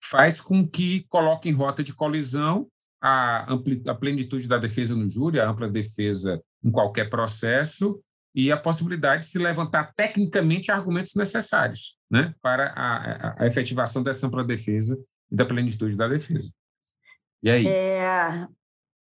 faz 0.03 0.41
com 0.41 0.67
que 0.67 1.05
coloque 1.07 1.49
em 1.49 1.53
rota 1.53 1.83
de 1.83 1.93
colisão 1.93 2.67
a, 3.01 3.53
a 3.87 3.95
plenitude 3.95 4.47
da 4.47 4.57
defesa 4.57 4.95
no 4.95 5.07
júri, 5.07 5.39
a 5.39 5.49
ampla 5.49 5.69
defesa 5.69 6.41
em 6.63 6.71
qualquer 6.71 7.09
processo 7.09 8.01
e 8.33 8.51
a 8.51 8.57
possibilidade 8.57 9.23
de 9.23 9.27
se 9.27 9.39
levantar 9.39 9.93
tecnicamente 9.95 10.71
argumentos 10.71 11.15
necessários 11.15 11.97
né, 12.09 12.33
para 12.41 12.71
a, 12.75 12.97
a, 12.97 13.43
a 13.43 13.47
efetivação 13.47 14.01
dessa 14.03 14.27
ampla 14.27 14.43
defesa 14.43 14.97
e 15.31 15.35
da 15.35 15.45
plenitude 15.45 15.95
da 15.95 16.07
defesa. 16.07 16.51
E 17.43 17.49
aí? 17.49 17.67
É... 17.67 18.47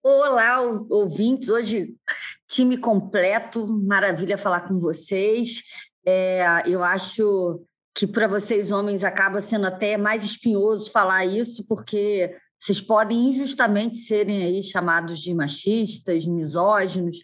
Olá, 0.03 0.63
ouvintes. 0.63 1.51
Hoje, 1.51 1.95
time 2.51 2.77
completo. 2.77 3.67
Maravilha 3.67 4.37
falar 4.37 4.63
com 4.69 4.79
vocês. 4.79 5.63
É, 6.05 6.63
eu 6.67 6.83
acho 6.83 7.63
que 7.95 8.07
para 8.07 8.27
vocês, 8.27 8.73
homens, 8.73 9.05
acaba 9.05 9.41
sendo 9.41 9.67
até 9.67 9.97
mais 9.97 10.25
espinhoso 10.25 10.91
falar 10.91 11.25
isso, 11.27 11.65
porque 11.67 12.35
vocês 12.59 12.79
podem 12.79 13.31
injustamente 13.31 13.99
serem 13.99 14.43
aí 14.43 14.63
chamados 14.63 15.19
de 15.21 15.33
machistas, 15.33 16.27
misóginos. 16.27 17.17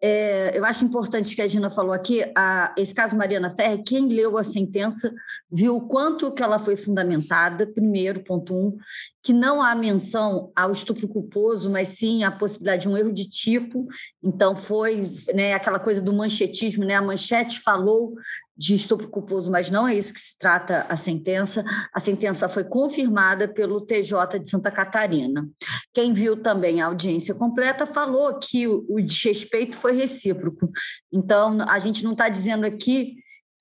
É, 0.00 0.56
eu 0.56 0.62
acho 0.62 0.84
importante 0.84 1.34
que 1.34 1.40
a 1.40 1.48
Gina 1.48 1.70
falou 1.70 1.92
aqui, 1.92 2.22
a, 2.36 2.74
esse 2.76 2.94
caso 2.94 3.16
Mariana 3.16 3.54
Ferre, 3.54 3.82
quem 3.82 4.08
leu 4.08 4.36
a 4.36 4.44
sentença 4.44 5.10
viu 5.50 5.76
o 5.76 5.88
quanto 5.88 6.30
que 6.32 6.42
ela 6.42 6.58
foi 6.58 6.76
fundamentada, 6.76 7.66
primeiro, 7.66 8.22
ponto 8.22 8.54
um, 8.54 8.76
que 9.24 9.32
não 9.32 9.62
há 9.62 9.74
menção 9.74 10.52
ao 10.54 10.70
estupro 10.70 11.08
culposo, 11.08 11.70
mas 11.70 11.88
sim 11.88 12.22
a 12.22 12.30
possibilidade 12.30 12.82
de 12.82 12.88
um 12.90 12.96
erro 12.96 13.10
de 13.10 13.26
tipo. 13.26 13.88
Então, 14.22 14.54
foi 14.54 15.10
né, 15.34 15.54
aquela 15.54 15.78
coisa 15.78 16.02
do 16.02 16.12
manchetismo, 16.12 16.84
né? 16.84 16.94
a 16.94 17.00
manchete 17.00 17.58
falou 17.60 18.12
de 18.54 18.74
estupro 18.74 19.08
culposo, 19.08 19.50
mas 19.50 19.70
não 19.70 19.88
é 19.88 19.94
isso 19.94 20.12
que 20.12 20.20
se 20.20 20.36
trata 20.38 20.84
a 20.90 20.94
sentença. 20.94 21.64
A 21.92 22.00
sentença 22.00 22.50
foi 22.50 22.64
confirmada 22.64 23.48
pelo 23.48 23.80
TJ 23.80 24.38
de 24.38 24.50
Santa 24.50 24.70
Catarina. 24.70 25.48
Quem 25.94 26.12
viu 26.12 26.36
também 26.36 26.82
a 26.82 26.86
audiência 26.86 27.34
completa 27.34 27.86
falou 27.86 28.38
que 28.38 28.66
o 28.68 29.00
desrespeito 29.00 29.74
foi 29.74 29.92
recíproco. 29.96 30.70
Então, 31.10 31.62
a 31.62 31.78
gente 31.78 32.04
não 32.04 32.12
está 32.12 32.28
dizendo 32.28 32.66
aqui 32.66 33.14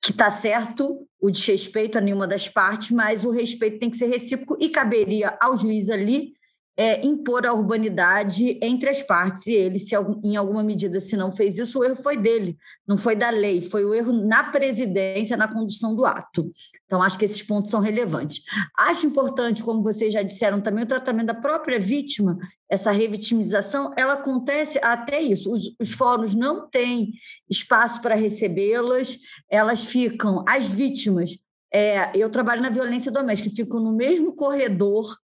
que 0.03 0.11
está 0.11 0.29
certo 0.29 1.07
o 1.21 1.31
desrespeito 1.31 1.97
a 1.97 2.01
nenhuma 2.01 2.27
das 2.27 2.49
partes, 2.49 2.91
mas 2.91 3.23
o 3.23 3.31
respeito 3.31 3.79
tem 3.79 3.89
que 3.89 3.97
ser 3.97 4.07
recíproco 4.07 4.57
e 4.59 4.67
caberia 4.67 5.37
ao 5.39 5.55
juiz 5.55 5.89
ali 5.89 6.33
é, 6.75 7.05
impor 7.05 7.45
a 7.45 7.53
urbanidade 7.53 8.57
entre 8.61 8.89
as 8.89 9.01
partes. 9.01 9.47
E 9.47 9.53
ele, 9.53 9.79
se 9.79 9.95
em 10.23 10.35
alguma 10.35 10.63
medida, 10.63 10.99
se 10.99 11.15
não 11.15 11.31
fez 11.31 11.57
isso, 11.57 11.79
o 11.79 11.83
erro 11.83 12.01
foi 12.01 12.17
dele, 12.17 12.57
não 12.87 12.97
foi 12.97 13.15
da 13.15 13.29
lei, 13.29 13.61
foi 13.61 13.85
o 13.85 13.93
erro 13.93 14.11
na 14.11 14.45
presidência, 14.45 15.37
na 15.37 15.47
condução 15.47 15.95
do 15.95 16.05
ato. 16.05 16.49
Então, 16.85 17.01
acho 17.01 17.17
que 17.17 17.25
esses 17.25 17.41
pontos 17.43 17.69
são 17.69 17.79
relevantes. 17.79 18.43
Acho 18.77 19.05
importante, 19.05 19.63
como 19.63 19.83
vocês 19.83 20.11
já 20.11 20.23
disseram 20.23 20.61
também, 20.61 20.83
o 20.83 20.87
tratamento 20.87 21.27
da 21.27 21.33
própria 21.33 21.79
vítima, 21.79 22.37
essa 22.69 22.91
revitimização, 22.91 23.93
ela 23.95 24.13
acontece 24.13 24.79
até 24.81 25.21
isso. 25.21 25.51
Os, 25.51 25.75
os 25.79 25.91
fóruns 25.91 26.33
não 26.33 26.67
têm 26.69 27.11
espaço 27.49 28.01
para 28.01 28.15
recebê-las, 28.15 29.17
elas 29.49 29.85
ficam, 29.85 30.43
as 30.47 30.67
vítimas. 30.67 31.37
É, 31.71 32.11
eu 32.15 32.29
trabalho 32.29 32.61
na 32.61 32.69
violência 32.69 33.11
doméstica, 33.11 33.49
ficam 33.55 33.79
no 33.79 33.95
mesmo 33.95 34.35
corredor 34.35 35.22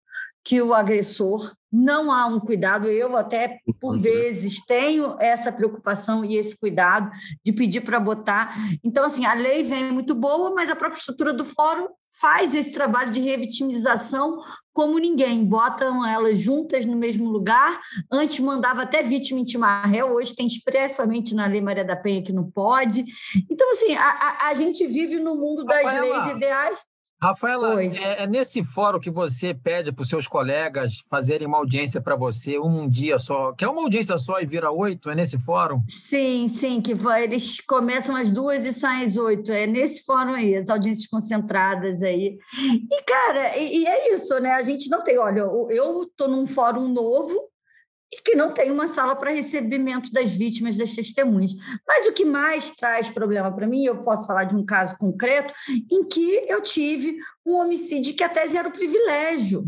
que 0.44 0.60
o 0.60 0.74
agressor, 0.74 1.52
não 1.72 2.12
há 2.12 2.26
um 2.26 2.38
cuidado. 2.38 2.86
Eu, 2.88 3.16
até 3.16 3.58
por 3.80 3.98
vezes, 3.98 4.64
tenho 4.64 5.16
essa 5.18 5.50
preocupação 5.50 6.24
e 6.24 6.36
esse 6.36 6.56
cuidado 6.56 7.10
de 7.42 7.52
pedir 7.52 7.80
para 7.80 7.98
botar. 7.98 8.54
Então, 8.84 9.04
assim, 9.04 9.24
a 9.24 9.34
lei 9.34 9.64
vem 9.64 9.90
muito 9.90 10.14
boa, 10.14 10.54
mas 10.54 10.70
a 10.70 10.76
própria 10.76 10.98
estrutura 10.98 11.32
do 11.32 11.44
fórum 11.44 11.88
faz 12.20 12.54
esse 12.54 12.70
trabalho 12.70 13.10
de 13.10 13.20
revitimização 13.20 14.38
como 14.72 14.98
ninguém. 14.98 15.44
Botam 15.44 16.06
elas 16.06 16.38
juntas 16.38 16.86
no 16.86 16.96
mesmo 16.96 17.28
lugar. 17.28 17.80
Antes 18.10 18.38
mandava 18.38 18.82
até 18.82 19.02
vítima 19.02 19.40
intimar 19.40 19.88
réu, 19.90 20.12
hoje 20.12 20.34
tem 20.34 20.46
expressamente 20.46 21.34
na 21.34 21.46
Lei 21.46 21.60
Maria 21.60 21.84
da 21.84 21.96
Penha 21.96 22.22
que 22.22 22.32
não 22.32 22.48
pode. 22.48 23.04
Então, 23.50 23.72
assim, 23.72 23.96
a, 23.96 24.08
a, 24.08 24.48
a 24.48 24.54
gente 24.54 24.86
vive 24.86 25.18
no 25.18 25.34
mundo 25.34 25.64
das 25.64 25.82
Rafaela, 25.82 26.24
leis 26.24 26.36
ideais. 26.36 26.78
Rafaela, 27.22 27.82
é, 27.82 28.22
é, 28.22 28.26
nesse 28.26 28.62
fórum 28.62 29.00
que 29.00 29.10
você 29.10 29.54
pede 29.54 29.92
para 29.92 30.02
os 30.02 30.08
seus 30.08 30.28
colegas 30.28 31.02
fazerem 31.08 31.46
uma 31.46 31.58
audiência 31.58 32.00
para 32.00 32.16
você 32.16 32.58
um 32.58 32.88
dia 32.88 33.18
só, 33.18 33.52
que 33.52 33.64
é 33.64 33.68
uma 33.68 33.82
audiência 33.82 34.18
só 34.18 34.40
e 34.40 34.46
vira 34.46 34.70
oito? 34.70 35.10
É 35.10 35.14
nesse 35.14 35.38
fórum? 35.38 35.80
Sim, 35.88 36.46
sim, 36.48 36.80
que 36.80 36.94
eles 37.22 37.60
começam 37.60 38.14
às 38.14 38.30
duas 38.30 38.66
e 38.66 38.72
saem 38.72 39.06
às 39.06 39.16
oito. 39.16 39.52
É 39.52 39.66
nesse 39.66 40.04
fórum 40.04 40.34
aí, 40.34 40.56
as 40.56 40.68
audiências 40.68 41.08
concentradas 41.08 42.02
aí. 42.02 42.36
E, 42.90 43.02
cara, 43.02 43.56
e, 43.56 43.78
e 43.78 43.86
é 43.86 44.14
isso, 44.14 44.38
né? 44.40 44.52
A 44.52 44.62
gente 44.62 44.90
não 44.90 45.02
tem, 45.02 45.18
olha, 45.18 45.40
eu 45.40 46.02
estou 46.02 46.28
num 46.28 46.46
fórum 46.46 46.88
novo, 46.88 47.34
e 48.14 48.22
que 48.22 48.36
não 48.36 48.52
tem 48.52 48.70
uma 48.70 48.86
sala 48.86 49.16
para 49.16 49.32
recebimento 49.32 50.12
das 50.12 50.32
vítimas, 50.32 50.76
das 50.76 50.94
testemunhas. 50.94 51.52
Mas 51.86 52.06
o 52.06 52.12
que 52.12 52.24
mais 52.24 52.70
traz 52.70 53.08
problema 53.08 53.52
para 53.52 53.66
mim, 53.66 53.84
eu 53.84 54.02
posso 54.02 54.26
falar 54.26 54.44
de 54.44 54.54
um 54.54 54.64
caso 54.64 54.96
concreto 54.96 55.52
em 55.90 56.04
que 56.04 56.44
eu 56.48 56.62
tive 56.62 57.16
um 57.44 57.54
homicídio 57.54 58.14
que 58.14 58.22
até 58.22 58.46
era 58.54 58.68
o 58.68 58.72
privilégio. 58.72 59.64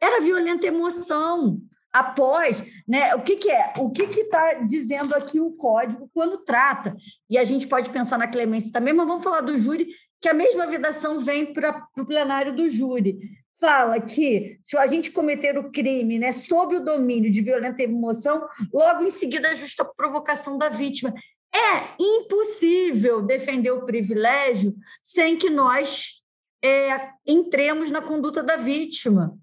Era 0.00 0.20
violenta 0.20 0.66
emoção. 0.66 1.60
Após, 1.92 2.64
né? 2.86 3.16
O 3.16 3.22
que, 3.22 3.34
que 3.34 3.50
é? 3.50 3.72
O 3.76 3.90
que 3.90 4.04
está 4.04 4.54
dizendo 4.62 5.12
aqui 5.12 5.40
o 5.40 5.50
código 5.50 6.08
quando 6.14 6.38
trata? 6.38 6.96
E 7.28 7.36
a 7.36 7.42
gente 7.42 7.66
pode 7.66 7.90
pensar 7.90 8.16
na 8.16 8.28
clemência 8.28 8.70
também, 8.70 8.94
mas 8.94 9.08
vamos 9.08 9.24
falar 9.24 9.40
do 9.40 9.58
júri, 9.58 9.88
que 10.20 10.28
a 10.28 10.34
mesma 10.34 10.68
vedação 10.68 11.18
vem 11.18 11.52
para 11.52 11.84
o 11.98 12.06
plenário 12.06 12.54
do 12.54 12.70
júri 12.70 13.18
fala 13.60 14.00
que 14.00 14.58
se 14.64 14.76
a 14.76 14.86
gente 14.86 15.10
cometer 15.10 15.58
o 15.58 15.70
crime 15.70 16.18
né, 16.18 16.32
sob 16.32 16.76
o 16.76 16.84
domínio 16.84 17.30
de 17.30 17.42
violenta 17.42 17.82
emoção, 17.82 18.48
logo 18.72 19.04
em 19.04 19.10
seguida 19.10 19.48
a 19.48 19.54
justa 19.54 19.84
provocação 19.84 20.56
da 20.56 20.68
vítima. 20.68 21.12
É 21.52 21.94
impossível 21.98 23.22
defender 23.22 23.72
o 23.72 23.84
privilégio 23.84 24.74
sem 25.02 25.36
que 25.36 25.50
nós 25.50 26.22
é, 26.62 27.10
entremos 27.26 27.90
na 27.90 28.00
conduta 28.00 28.42
da 28.42 28.56
vítima. 28.56 29.36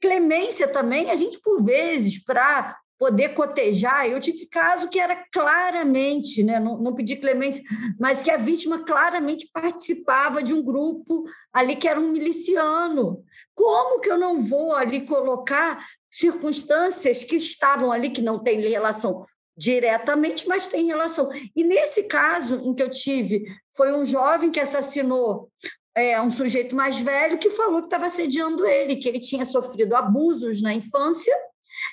Clemência 0.00 0.68
também, 0.68 1.10
a 1.10 1.16
gente, 1.16 1.40
por 1.40 1.62
vezes, 1.62 2.22
para 2.22 2.76
poder 3.02 3.30
cotejar. 3.30 4.06
Eu 4.06 4.20
tive 4.20 4.46
caso 4.46 4.88
que 4.88 5.00
era 5.00 5.24
claramente, 5.32 6.40
né, 6.44 6.60
não, 6.60 6.78
não 6.78 6.94
pedi 6.94 7.16
clemência, 7.16 7.60
mas 7.98 8.22
que 8.22 8.30
a 8.30 8.36
vítima 8.36 8.84
claramente 8.84 9.50
participava 9.52 10.40
de 10.40 10.54
um 10.54 10.62
grupo 10.62 11.24
ali 11.52 11.74
que 11.74 11.88
era 11.88 11.98
um 11.98 12.12
miliciano. 12.12 13.24
Como 13.56 13.98
que 13.98 14.08
eu 14.08 14.16
não 14.16 14.40
vou 14.40 14.72
ali 14.72 15.04
colocar 15.04 15.84
circunstâncias 16.08 17.24
que 17.24 17.34
estavam 17.34 17.90
ali 17.90 18.08
que 18.08 18.22
não 18.22 18.38
têm 18.38 18.60
relação 18.60 19.26
diretamente, 19.56 20.46
mas 20.46 20.68
tem 20.68 20.86
relação. 20.86 21.28
E 21.56 21.64
nesse 21.64 22.04
caso 22.04 22.60
em 22.62 22.72
que 22.72 22.84
eu 22.84 22.88
tive, 22.88 23.44
foi 23.76 23.92
um 23.92 24.06
jovem 24.06 24.52
que 24.52 24.60
assassinou 24.60 25.50
é, 25.92 26.22
um 26.22 26.30
sujeito 26.30 26.76
mais 26.76 27.00
velho 27.00 27.36
que 27.36 27.50
falou 27.50 27.80
que 27.80 27.86
estava 27.86 28.06
assediando 28.06 28.64
ele, 28.64 28.94
que 28.94 29.08
ele 29.08 29.18
tinha 29.18 29.44
sofrido 29.44 29.96
abusos 29.96 30.62
na 30.62 30.72
infância 30.72 31.36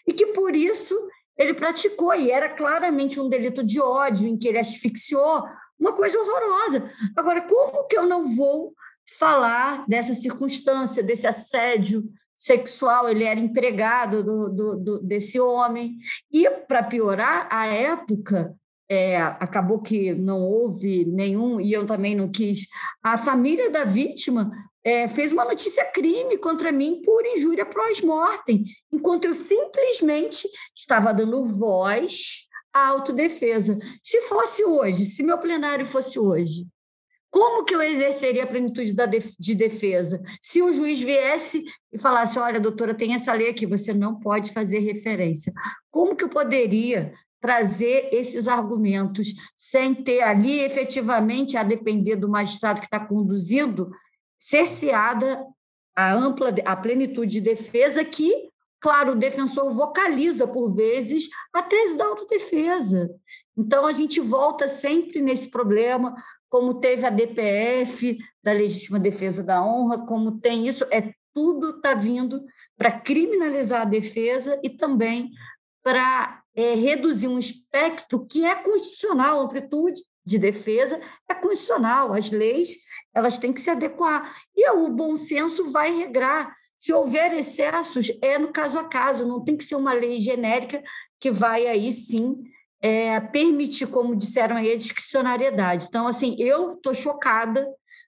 e 0.07 0.13
que 0.13 0.27
por 0.27 0.55
isso 0.55 0.95
ele 1.37 1.53
praticou, 1.53 2.13
e 2.13 2.29
era 2.29 2.49
claramente 2.49 3.19
um 3.19 3.29
delito 3.29 3.63
de 3.63 3.79
ódio, 3.79 4.27
em 4.27 4.37
que 4.37 4.47
ele 4.47 4.59
asfixiou, 4.59 5.43
uma 5.79 5.93
coisa 5.93 6.19
horrorosa. 6.19 6.91
Agora, 7.15 7.41
como 7.41 7.87
que 7.87 7.97
eu 7.97 8.05
não 8.05 8.35
vou 8.35 8.73
falar 9.17 9.85
dessa 9.87 10.13
circunstância, 10.13 11.01
desse 11.01 11.25
assédio 11.25 12.03
sexual? 12.35 13.07
Ele 13.07 13.23
era 13.23 13.39
empregado 13.39 14.21
do, 14.21 14.49
do, 14.49 14.75
do 14.75 14.99
desse 14.99 15.39
homem. 15.39 15.95
E, 16.29 16.49
para 16.49 16.83
piorar, 16.83 17.47
a 17.49 17.67
época, 17.67 18.53
é, 18.89 19.17
acabou 19.21 19.79
que 19.79 20.13
não 20.13 20.41
houve 20.41 21.05
nenhum, 21.05 21.61
e 21.61 21.71
eu 21.71 21.85
também 21.85 22.15
não 22.15 22.29
quis, 22.29 22.67
a 23.01 23.17
família 23.17 23.69
da 23.69 23.85
vítima 23.85 24.51
é, 24.89 25.07
fez 25.07 25.31
uma 25.31 25.45
notícia 25.45 25.85
crime 25.85 26.35
contra 26.39 26.71
mim 26.71 27.01
por 27.05 27.23
injúria 27.23 27.63
pós-mortem, 27.63 28.63
enquanto 28.91 29.25
eu 29.25 29.33
simplesmente 29.35 30.49
estava 30.75 31.13
dando 31.13 31.45
voz 31.45 32.47
à 32.73 32.87
autodefesa. 32.87 33.77
Se 34.01 34.21
fosse 34.21 34.65
hoje, 34.65 35.05
se 35.05 35.21
meu 35.21 35.37
plenário 35.37 35.85
fosse 35.85 36.17
hoje, 36.17 36.65
como 37.29 37.63
que 37.63 37.75
eu 37.75 37.81
exerceria 37.83 38.43
a 38.43 38.47
plenitude 38.47 38.95
de 39.39 39.53
defesa? 39.53 40.19
Se 40.41 40.63
um 40.63 40.73
juiz 40.73 40.99
viesse 40.99 41.63
e 41.93 41.99
falasse, 41.99 42.39
olha, 42.39 42.59
doutora, 42.59 42.95
tem 42.95 43.13
essa 43.13 43.31
lei 43.31 43.49
aqui, 43.49 43.67
você 43.67 43.93
não 43.93 44.19
pode 44.19 44.51
fazer 44.51 44.79
referência. 44.79 45.53
Como 45.91 46.15
que 46.15 46.23
eu 46.23 46.29
poderia 46.29 47.13
trazer 47.39 48.09
esses 48.11 48.47
argumentos 48.47 49.27
sem 49.55 49.93
ter 49.93 50.21
ali 50.21 50.59
efetivamente, 50.59 51.55
a 51.55 51.61
depender 51.61 52.15
do 52.15 52.27
magistrado 52.27 52.81
que 52.81 52.87
está 52.87 52.99
conduzindo, 52.99 53.91
cerceada 54.39 55.45
a 55.95 56.13
ampla 56.13 56.55
a 56.65 56.75
plenitude 56.77 57.29
de 57.29 57.41
defesa 57.41 58.05
que, 58.05 58.49
claro, 58.79 59.11
o 59.11 59.15
defensor 59.15 59.73
vocaliza 59.73 60.47
por 60.47 60.73
vezes 60.73 61.27
a 61.53 61.61
tese 61.61 61.97
da 61.97 62.05
autodefesa. 62.05 63.13
Então 63.57 63.85
a 63.85 63.91
gente 63.91 64.21
volta 64.21 64.69
sempre 64.69 65.21
nesse 65.21 65.49
problema, 65.49 66.15
como 66.47 66.75
teve 66.75 67.05
a 67.05 67.09
DPF 67.09 68.17
da 68.41 68.53
legítima 68.53 68.97
defesa 68.97 69.43
da 69.43 69.61
honra, 69.61 70.05
como 70.05 70.39
tem 70.39 70.65
isso, 70.65 70.85
é 70.89 71.13
tudo 71.33 71.77
está 71.77 71.93
vindo 71.93 72.43
para 72.77 72.91
criminalizar 72.91 73.81
a 73.81 73.85
defesa 73.85 74.57
e 74.63 74.69
também 74.69 75.31
para 75.83 76.41
é, 76.55 76.75
reduzir 76.75 77.27
um 77.27 77.37
espectro 77.37 78.25
que 78.25 78.45
é 78.45 78.55
constitucional, 78.55 79.41
amplitude 79.41 80.01
de 80.25 80.37
defesa 80.37 80.99
é 81.27 81.33
constitucional. 81.33 82.13
As 82.13 82.29
leis 82.29 82.75
elas 83.13 83.37
têm 83.37 83.53
que 83.53 83.61
se 83.61 83.69
adequar. 83.69 84.35
E 84.55 84.69
o 84.71 84.89
bom 84.89 85.17
senso 85.17 85.71
vai 85.71 85.95
regrar. 85.95 86.55
Se 86.77 86.93
houver 86.93 87.33
excessos, 87.33 88.11
é 88.21 88.37
no 88.37 88.53
caso 88.53 88.79
a 88.79 88.85
caso, 88.85 89.27
não 89.27 89.43
tem 89.43 89.57
que 89.57 89.63
ser 89.63 89.75
uma 89.75 89.93
lei 89.93 90.19
genérica 90.19 90.81
que 91.19 91.29
vai 91.29 91.67
aí 91.67 91.91
sim 91.91 92.37
é, 92.81 93.19
permitir, 93.19 93.87
como 93.87 94.15
disseram 94.15 94.55
aí, 94.55 94.71
a 94.71 94.77
discricionariedade. 94.77 95.87
Então, 95.87 96.07
assim, 96.07 96.35
eu 96.39 96.75
estou 96.75 96.93
chocada, 96.93 97.67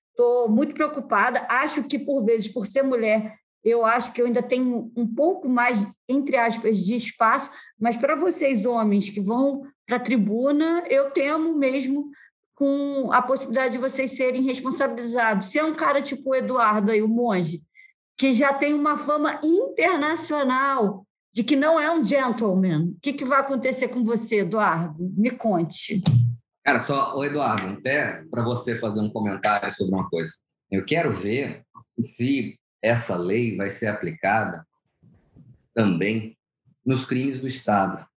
estou 0.10 0.50
muito 0.50 0.74
preocupada, 0.74 1.46
acho 1.50 1.84
que, 1.84 2.00
por 2.00 2.24
vezes, 2.24 2.48
por 2.48 2.66
ser 2.66 2.84
mulher, 2.84 3.36
eu 3.64 3.86
acho 3.86 4.12
que 4.12 4.22
eu 4.22 4.26
ainda 4.26 4.42
tenho 4.42 4.92
um 4.96 5.06
pouco 5.06 5.48
mais, 5.48 5.86
entre 6.10 6.36
aspas, 6.38 6.80
de 6.80 6.96
espaço, 6.96 7.52
mas 7.80 7.96
para 7.98 8.16
vocês, 8.16 8.66
homens, 8.66 9.10
que 9.10 9.20
vão 9.20 9.64
para 9.92 9.98
a 9.98 10.00
tribuna, 10.00 10.86
eu 10.88 11.12
temo 11.12 11.54
mesmo 11.54 12.12
com 12.56 13.12
a 13.12 13.22
possibilidade 13.22 13.74
de 13.74 13.78
vocês 13.78 14.16
serem 14.16 14.42
responsabilizados. 14.42 15.48
Se 15.48 15.60
é 15.60 15.66
um 15.66 15.76
cara 15.76 16.02
tipo 16.02 16.30
o 16.30 16.36
Eduardo 16.36 16.94
aí, 16.94 17.02
o 17.02 17.10
monge, 17.10 17.62
que 18.18 18.32
já 18.32 18.54
tem 18.54 18.74
uma 18.74 18.98
fama 18.98 19.42
internacional 19.44 21.06
de 21.34 21.44
que 21.44 21.58
não 21.58 21.78
é 21.78 21.92
um 21.92 22.06
gentleman, 22.06 22.86
o 22.86 23.00
que, 23.02 23.12
que 23.12 23.26
vai 23.26 23.42
acontecer 23.42 23.90
com 23.90 24.02
você, 24.02 24.40
Eduardo? 24.40 25.12
Me 25.18 25.30
conte. 25.30 26.02
Cara, 26.64 26.80
só, 26.80 27.14
o 27.18 27.26
Eduardo, 27.26 27.74
até 27.74 28.24
para 28.32 28.44
você 28.44 28.78
fazer 28.78 29.02
um 29.02 29.10
comentário 29.10 29.74
sobre 29.74 29.94
uma 29.94 30.10
coisa. 30.10 30.32
Eu 30.72 30.86
quero 30.86 31.12
ver 31.12 31.66
se 32.00 32.58
essa 32.82 33.18
lei 33.18 33.58
vai 33.58 33.70
ser 33.70 33.88
aplicada 33.88 34.66
também 35.74 36.38
nos 36.86 37.04
crimes 37.04 37.42
do 37.42 37.48
Estado. 37.48 38.10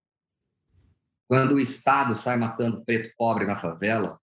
Quando 1.26 1.54
o 1.54 1.60
Estado 1.60 2.14
sai 2.14 2.37
matando 2.37 2.84
preto 2.84 3.12
pobre 3.16 3.46
na 3.46 3.56
favela, 3.56 4.18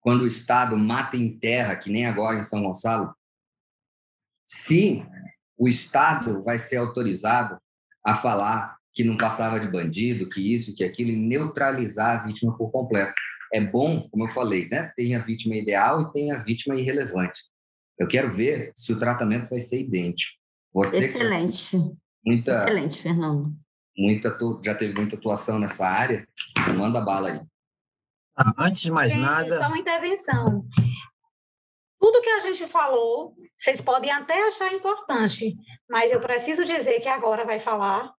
quando 0.00 0.22
o 0.22 0.26
Estado 0.26 0.76
mata 0.76 1.16
em 1.16 1.38
terra, 1.38 1.76
que 1.76 1.90
nem 1.90 2.06
agora 2.06 2.38
em 2.38 2.42
São 2.42 2.62
Gonçalo, 2.62 3.14
se 4.44 5.04
o 5.56 5.68
Estado 5.68 6.42
vai 6.42 6.58
ser 6.58 6.78
autorizado 6.78 7.60
a 8.04 8.16
falar 8.16 8.78
que 8.92 9.04
não 9.04 9.16
passava 9.16 9.60
de 9.60 9.68
bandido, 9.68 10.28
que 10.28 10.54
isso, 10.54 10.74
que 10.74 10.82
aquilo, 10.82 11.10
e 11.10 11.16
neutralizar 11.16 12.20
a 12.20 12.24
vítima 12.24 12.56
por 12.56 12.70
completo. 12.70 13.12
É 13.52 13.60
bom, 13.60 14.08
como 14.08 14.24
eu 14.24 14.28
falei, 14.28 14.68
né? 14.68 14.92
tem 14.96 15.14
a 15.14 15.20
vítima 15.20 15.56
ideal 15.56 16.02
e 16.02 16.12
tem 16.12 16.32
a 16.32 16.38
vítima 16.38 16.76
irrelevante. 16.76 17.42
Eu 17.98 18.08
quero 18.08 18.32
ver 18.32 18.72
se 18.74 18.92
o 18.92 18.98
tratamento 18.98 19.50
vai 19.50 19.60
ser 19.60 19.82
idêntico. 19.82 20.38
Você 20.72 21.04
Excelente. 21.04 21.76
Muita, 22.24 22.52
Excelente, 22.52 23.00
Fernando. 23.00 23.54
Muita, 24.00 24.34
já 24.64 24.74
teve 24.74 24.94
muita 24.94 25.16
atuação 25.16 25.58
nessa 25.58 25.86
área, 25.86 26.26
manda 26.74 27.02
bala 27.02 27.28
aí. 27.28 27.40
Ah, 28.34 28.54
antes 28.56 28.80
de 28.80 28.90
mais 28.90 29.12
gente, 29.12 29.20
nada. 29.20 29.58
Só 29.58 29.66
uma 29.66 29.78
intervenção. 29.78 30.66
Tudo 32.00 32.22
que 32.22 32.30
a 32.30 32.40
gente 32.40 32.66
falou, 32.66 33.34
vocês 33.54 33.78
podem 33.82 34.10
até 34.10 34.46
achar 34.46 34.72
importante, 34.72 35.54
mas 35.86 36.10
eu 36.10 36.18
preciso 36.18 36.64
dizer 36.64 37.00
que 37.00 37.08
agora 37.10 37.44
vai 37.44 37.60
falar 37.60 38.10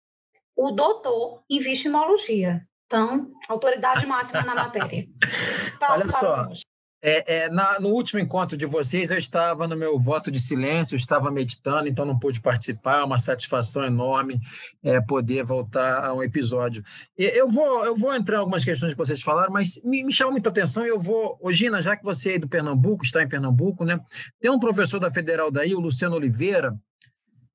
o 0.54 0.70
doutor 0.72 1.42
em 1.48 1.60
vistimologia. 1.60 2.60
Então, 2.84 3.30
autoridade 3.48 4.04
máxima 4.04 4.42
na 4.42 4.54
matéria. 4.54 5.08
Passo 5.80 6.02
Olha 6.02 6.12
só, 6.12 6.69
é, 7.02 7.44
é, 7.44 7.48
na, 7.48 7.80
no 7.80 7.88
último 7.88 8.20
encontro 8.20 8.58
de 8.58 8.66
vocês, 8.66 9.10
eu 9.10 9.16
estava 9.16 9.66
no 9.66 9.74
meu 9.74 9.98
voto 9.98 10.30
de 10.30 10.38
silêncio, 10.38 10.96
estava 10.96 11.30
meditando, 11.30 11.88
então 11.88 12.04
não 12.04 12.18
pude 12.18 12.40
participar. 12.40 13.04
Uma 13.04 13.16
satisfação 13.16 13.84
enorme 13.84 14.38
é, 14.82 15.00
poder 15.00 15.42
voltar 15.42 16.04
a 16.04 16.12
um 16.12 16.22
episódio. 16.22 16.84
Eu 17.16 17.48
vou, 17.48 17.86
eu 17.86 17.96
vou 17.96 18.14
entrar 18.14 18.36
em 18.36 18.40
algumas 18.40 18.64
questões 18.64 18.92
que 18.92 18.98
vocês 18.98 19.22
falaram, 19.22 19.52
mas 19.52 19.82
me, 19.82 20.04
me 20.04 20.12
chama 20.12 20.32
muita 20.32 20.50
atenção. 20.50 20.84
Eu 20.84 21.00
vou, 21.00 21.38
ô 21.40 21.50
Gina, 21.50 21.80
já 21.80 21.96
que 21.96 22.04
você 22.04 22.34
é 22.34 22.38
do 22.38 22.48
Pernambuco, 22.48 23.04
está 23.04 23.22
em 23.22 23.28
Pernambuco, 23.28 23.84
né? 23.84 23.98
Tem 24.38 24.50
um 24.50 24.58
professor 24.60 25.00
da 25.00 25.10
Federal 25.10 25.50
daí, 25.50 25.74
o 25.74 25.80
Luciano 25.80 26.16
Oliveira. 26.16 26.74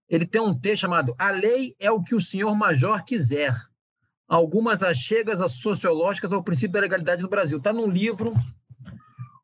Ele 0.09 0.25
tem 0.25 0.41
um 0.41 0.57
texto 0.57 0.81
chamado 0.81 1.13
A 1.17 1.29
Lei 1.29 1.75
é 1.79 1.91
o 1.91 2.01
que 2.01 2.15
o 2.15 2.21
senhor 2.21 2.55
Major 2.55 3.03
quiser. 3.03 3.55
Algumas 4.27 4.81
achegas 4.81 5.39
sociológicas 5.51 6.33
ao 6.33 6.43
princípio 6.43 6.73
da 6.73 6.79
legalidade 6.79 7.21
no 7.21 7.29
Brasil. 7.29 7.59
Está 7.59 7.71
num 7.71 7.87
livro 7.87 8.33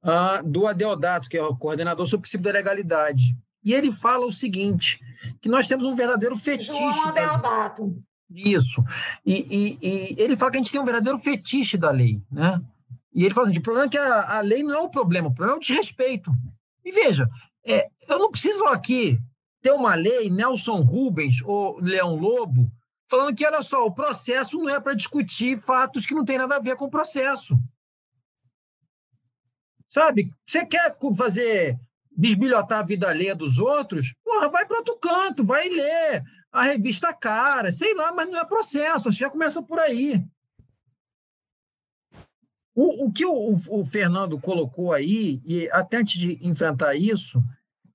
uh, 0.03 0.47
do 0.47 0.67
Adeodato, 0.67 1.29
que 1.29 1.37
é 1.37 1.43
o 1.43 1.55
coordenador 1.55 2.05
sobre 2.05 2.19
o 2.19 2.21
princípio 2.21 2.43
da 2.43 2.51
legalidade. 2.51 3.35
E 3.63 3.73
ele 3.73 3.91
fala 3.91 4.25
o 4.25 4.31
seguinte, 4.31 4.99
que 5.41 5.49
nós 5.49 5.67
temos 5.67 5.85
um 5.85 5.95
verdadeiro 5.95 6.35
fetiche... 6.35 6.71
João 6.71 7.07
Adeodato. 7.07 7.95
Isso. 8.33 8.83
E, 9.25 9.33
e, 9.33 9.77
e, 9.81 10.15
ele 10.21 10.35
fala 10.35 10.51
que 10.51 10.57
a 10.57 10.61
gente 10.61 10.71
tem 10.71 10.81
um 10.81 10.85
verdadeiro 10.85 11.17
fetiche 11.17 11.77
da 11.77 11.91
lei, 11.91 12.21
né? 12.31 12.61
E 13.13 13.25
ele 13.25 13.33
fala 13.33 13.49
assim, 13.49 13.57
o 13.57 13.61
problema 13.61 13.87
é 13.87 13.89
que 13.89 13.97
a, 13.97 14.37
a 14.37 14.41
lei 14.41 14.63
não 14.63 14.73
é 14.73 14.79
o 14.79 14.89
problema, 14.89 15.27
o 15.27 15.33
problema 15.33 15.55
é 15.55 15.57
o 15.57 15.59
desrespeito. 15.59 16.31
E 16.83 16.91
veja, 16.91 17.29
é, 17.65 17.87
eu 18.07 18.17
não 18.17 18.31
preciso 18.31 18.63
aqui 18.65 19.19
ter 19.61 19.71
uma 19.71 19.95
lei, 19.95 20.29
Nelson 20.29 20.81
Rubens 20.81 21.41
ou 21.43 21.77
Leão 21.79 22.15
Lobo, 22.15 22.71
falando 23.09 23.35
que, 23.35 23.45
olha 23.45 23.61
só, 23.61 23.85
o 23.85 23.93
processo 23.93 24.57
não 24.57 24.69
é 24.69 24.79
para 24.79 24.93
discutir 24.93 25.59
fatos 25.59 26.05
que 26.05 26.15
não 26.15 26.25
tem 26.25 26.37
nada 26.37 26.55
a 26.55 26.59
ver 26.59 26.77
com 26.77 26.85
o 26.85 26.89
processo. 26.89 27.59
Sabe? 29.91 30.33
Você 30.47 30.65
quer 30.65 30.97
fazer 31.17 31.77
bisbilhotar 32.15 32.79
a 32.79 32.83
vida 32.83 33.09
alheia 33.09 33.35
dos 33.35 33.59
outros? 33.59 34.13
Porra, 34.23 34.47
vai 34.47 34.65
para 34.65 34.77
outro 34.77 34.97
canto, 34.97 35.43
vai 35.43 35.67
ler 35.67 36.23
a 36.49 36.63
revista 36.63 37.13
Cara, 37.13 37.71
sei 37.71 37.93
lá, 37.93 38.13
mas 38.13 38.29
não 38.29 38.39
é 38.39 38.45
processo, 38.45 39.09
acho 39.09 39.17
que 39.17 39.23
já 39.23 39.29
começa 39.29 39.61
por 39.61 39.79
aí. 39.79 40.25
O, 42.73 43.05
o 43.05 43.11
que 43.11 43.25
o, 43.25 43.55
o, 43.69 43.85
Fernando 43.85 44.39
colocou 44.39 44.93
aí, 44.93 45.41
e 45.45 45.69
até 45.71 45.97
antes 45.97 46.17
de 46.17 46.39
enfrentar 46.45 46.95
isso, 46.95 47.43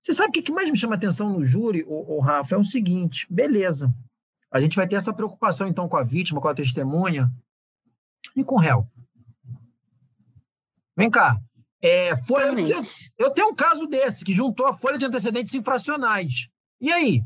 você 0.03 0.13
sabe 0.13 0.29
o 0.29 0.33
que, 0.33 0.43
que 0.43 0.53
mais 0.53 0.69
me 0.69 0.77
chama 0.77 0.95
atenção 0.97 1.33
no 1.33 1.43
júri, 1.45 1.83
o, 1.87 2.17
o 2.17 2.21
Rafa, 2.21 2.55
é 2.55 2.59
o 2.59 2.65
seguinte: 2.65 3.27
beleza, 3.31 3.93
a 4.51 4.61
gente 4.61 4.77
vai 4.77 4.87
ter 4.87 4.97
essa 4.97 5.15
preocupação 5.15 5.67
então 5.67 5.89
com 5.89 5.97
a 5.97 6.03
vítima, 6.03 6.43
com 6.43 6.49
a 6.49 6.55
testemunha 6.55 7.31
e 8.37 8.45
com 8.45 8.57
o 8.57 8.61
réu. 8.61 8.87
Vem 10.95 11.11
cá. 11.11 11.41
É, 11.83 12.17
folha, 12.17 12.59
eu, 12.61 12.81
eu 13.19 13.31
tenho 13.31 13.49
um 13.49 13.55
caso 13.55 13.87
desse, 13.87 14.25
que 14.25 14.33
juntou 14.33 14.67
a 14.67 14.73
folha 14.73 14.99
de 14.99 15.07
antecedentes 15.07 15.55
infracionais. 15.55 16.49
E 16.81 16.91
aí? 16.93 17.23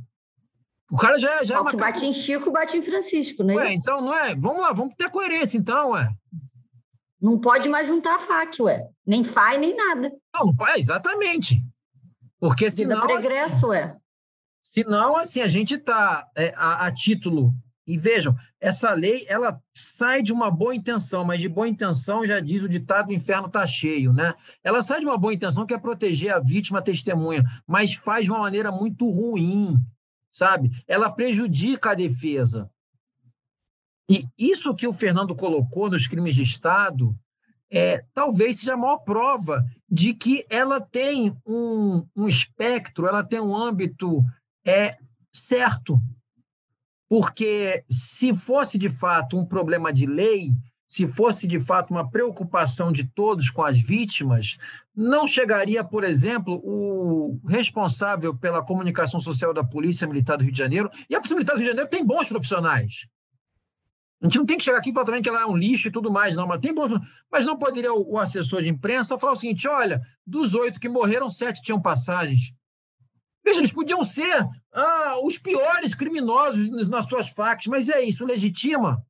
O 0.91 0.97
cara 0.97 1.19
já, 1.19 1.43
já 1.45 1.61
é. 1.61 1.65
que 1.65 1.77
bate 1.77 2.05
em 2.05 2.13
Chico, 2.13 2.51
bate 2.51 2.77
em 2.77 2.83
Francisco, 2.83 3.45
né? 3.45 3.55
Ué, 3.55 3.73
então, 3.73 4.01
não 4.01 4.13
é? 4.13 4.35
Vamos 4.35 4.61
lá, 4.61 4.73
vamos 4.73 4.95
ter 4.97 5.09
coerência, 5.09 5.57
então, 5.57 5.91
ué. 5.91 6.11
Não 7.21 7.39
pode 7.39 7.69
mais 7.69 7.87
juntar 7.87 8.17
a 8.17 8.19
faca, 8.19 8.63
ué. 8.65 8.89
Nem 9.07 9.23
faz, 9.23 9.61
nem 9.61 9.77
nada. 9.77 10.13
Não, 10.35 10.55
pode, 10.55 10.81
exatamente. 10.81 11.63
Porque 12.41 12.71
senão. 12.71 13.03
Vida 13.03 13.21
pregresso, 13.21 13.57
assim, 13.57 13.67
ué. 13.67 13.97
Senão, 14.63 15.17
assim, 15.17 15.41
a 15.41 15.49
gente 15.49 15.75
está 15.75 16.27
é, 16.37 16.53
a, 16.57 16.87
a, 16.87 16.93
título. 16.95 17.53
E 17.91 17.99
vejam, 17.99 18.37
essa 18.61 18.93
lei 18.93 19.25
ela 19.29 19.61
sai 19.75 20.23
de 20.23 20.33
uma 20.33 20.51
boa 20.51 20.75
intenção, 20.75 21.25
mas 21.25 21.41
de 21.41 21.49
boa 21.49 21.69
intenção 21.69 22.25
já 22.25 22.41
diz 22.41 22.63
o 22.63 22.69
ditado: 22.69 23.09
o 23.09 23.13
inferno 23.13 23.47
está 23.47 23.67
cheio, 23.67 24.13
né? 24.13 24.35
Ela 24.63 24.83
sai 24.83 25.01
de 25.01 25.07
uma 25.07 25.19
boa 25.19 25.35
intenção 25.35 25.67
que 25.67 25.75
é 25.75 25.79
proteger 25.79 26.33
a 26.33 26.39
vítima, 26.39 26.79
a 26.79 26.83
testemunha, 26.83 27.45
mas 27.67 27.95
faz 27.95 28.25
de 28.25 28.31
uma 28.31 28.41
maneira 28.41 28.71
muito 28.71 29.09
ruim 29.11 29.77
sabe? 30.31 30.71
Ela 30.87 31.11
prejudica 31.11 31.91
a 31.91 31.95
defesa. 31.95 32.71
E 34.09 34.25
isso 34.39 34.75
que 34.75 34.87
o 34.87 34.93
Fernando 34.93 35.35
colocou 35.35 35.91
nos 35.91 36.07
crimes 36.07 36.35
de 36.35 36.43
Estado 36.43 37.15
é, 37.73 38.05
talvez 38.13 38.59
seja 38.59 38.75
a 38.75 38.77
maior 38.77 38.99
prova 38.99 39.65
de 39.89 40.13
que 40.13 40.45
ela 40.51 40.81
tem 40.81 41.37
um, 41.47 42.05
um 42.17 42.27
espectro, 42.27 43.07
ela 43.07 43.23
tem 43.23 43.41
um 43.41 43.55
âmbito 43.55 44.25
é, 44.67 44.99
certo. 45.33 46.01
Porque 47.11 47.85
se 47.91 48.33
fosse 48.33 48.79
de 48.79 48.89
fato 48.89 49.37
um 49.37 49.45
problema 49.45 49.93
de 49.93 50.07
lei, 50.07 50.53
se 50.87 51.09
fosse 51.09 51.49
de 51.49 51.59
fato 51.59 51.91
uma 51.91 52.09
preocupação 52.09 52.93
de 52.93 53.03
todos 53.03 53.51
com 53.51 53.65
as 53.65 53.77
vítimas, 53.77 54.59
não 54.95 55.27
chegaria, 55.27 55.83
por 55.83 56.05
exemplo, 56.05 56.61
o 56.63 57.41
responsável 57.49 58.33
pela 58.33 58.65
comunicação 58.65 59.19
social 59.19 59.53
da 59.53 59.65
Polícia 59.65 60.07
Militar 60.07 60.37
do 60.37 60.45
Rio 60.45 60.53
de 60.53 60.59
Janeiro, 60.59 60.89
e 61.09 61.17
a 61.17 61.19
Polícia 61.19 61.35
Militar 61.35 61.55
do 61.55 61.59
Rio 61.59 61.65
de 61.65 61.71
Janeiro 61.71 61.91
tem 61.91 62.07
bons 62.07 62.29
profissionais. 62.29 63.09
A 64.23 64.27
gente 64.27 64.39
não 64.39 64.47
tem 64.47 64.57
que 64.57 64.65
chegar 64.65 64.79
aqui 64.79 64.91
e 64.91 64.93
falar 64.93 65.07
também 65.07 65.23
que 65.23 65.29
ela 65.29 65.41
é 65.41 65.47
um 65.47 65.57
lixo 65.57 65.89
e 65.89 65.91
tudo 65.91 66.13
mais, 66.13 66.37
não, 66.37 66.47
mas 66.47 66.61
tem 66.61 66.73
bons. 66.73 66.93
Mas 67.33 67.45
não 67.45 67.59
poderia 67.59 67.93
o, 67.93 68.19
assessor 68.19 68.63
de 68.63 68.69
imprensa 68.69 69.19
falar 69.19 69.33
o 69.33 69.37
seguinte: 69.37 69.67
olha, 69.67 70.01
dos 70.25 70.55
oito 70.55 70.79
que 70.79 70.89
morreram, 70.89 71.29
sete 71.29 71.61
tinham 71.61 71.81
passagens. 71.81 72.53
Veja, 73.51 73.61
eles 73.61 73.73
podiam 73.73 74.05
ser 74.05 74.47
ah, 74.73 75.15
os 75.25 75.37
piores 75.37 75.93
criminosos 75.93 76.89
nas 76.89 77.07
suas 77.07 77.29
facas, 77.29 77.67
mas 77.67 77.89
é 77.89 78.01
isso, 78.01 78.25
legitima 78.25 79.05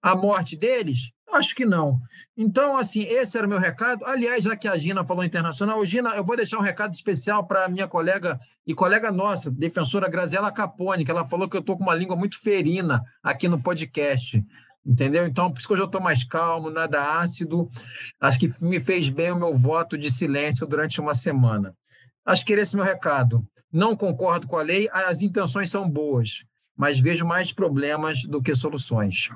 a 0.00 0.16
morte 0.16 0.56
deles? 0.56 1.12
Acho 1.30 1.54
que 1.54 1.66
não. 1.66 2.00
Então, 2.34 2.78
assim, 2.78 3.02
esse 3.02 3.36
era 3.36 3.46
o 3.46 3.50
meu 3.50 3.58
recado. 3.58 4.06
Aliás, 4.06 4.44
já 4.44 4.56
que 4.56 4.66
a 4.66 4.74
Gina 4.74 5.04
falou 5.04 5.22
internacional, 5.22 5.84
Gina, 5.84 6.16
eu 6.16 6.24
vou 6.24 6.34
deixar 6.34 6.58
um 6.58 6.62
recado 6.62 6.94
especial 6.94 7.46
para 7.46 7.66
a 7.66 7.68
minha 7.68 7.86
colega 7.86 8.40
e 8.66 8.74
colega 8.74 9.12
nossa, 9.12 9.50
defensora 9.50 10.08
Graziela 10.08 10.50
Capone, 10.50 11.04
que 11.04 11.10
ela 11.10 11.26
falou 11.26 11.46
que 11.46 11.58
eu 11.58 11.60
estou 11.60 11.76
com 11.76 11.82
uma 11.82 11.94
língua 11.94 12.16
muito 12.16 12.40
ferina 12.40 13.04
aqui 13.22 13.48
no 13.48 13.62
podcast. 13.62 14.42
Entendeu? 14.84 15.26
Então, 15.26 15.52
por 15.52 15.58
isso 15.58 15.68
que 15.68 15.74
hoje 15.74 15.82
eu 15.82 15.86
estou 15.86 16.00
mais 16.00 16.24
calmo, 16.24 16.70
nada 16.70 17.20
ácido. 17.20 17.70
Acho 18.18 18.38
que 18.38 18.48
me 18.62 18.80
fez 18.80 19.10
bem 19.10 19.30
o 19.30 19.36
meu 19.36 19.54
voto 19.54 19.98
de 19.98 20.10
silêncio 20.10 20.66
durante 20.66 21.02
uma 21.02 21.12
semana. 21.12 21.76
Acho 22.24 22.44
que 22.44 22.52
esse 22.52 22.74
é 22.74 22.78
o 22.78 22.82
meu 22.82 22.92
recado. 22.92 23.46
Não 23.72 23.96
concordo 23.96 24.46
com 24.46 24.56
a 24.56 24.62
lei, 24.62 24.88
as 24.92 25.22
intenções 25.22 25.70
são 25.70 25.88
boas, 25.88 26.44
mas 26.76 26.98
vejo 26.98 27.24
mais 27.24 27.52
problemas 27.52 28.24
do 28.24 28.42
que 28.42 28.54
soluções. 28.54 29.30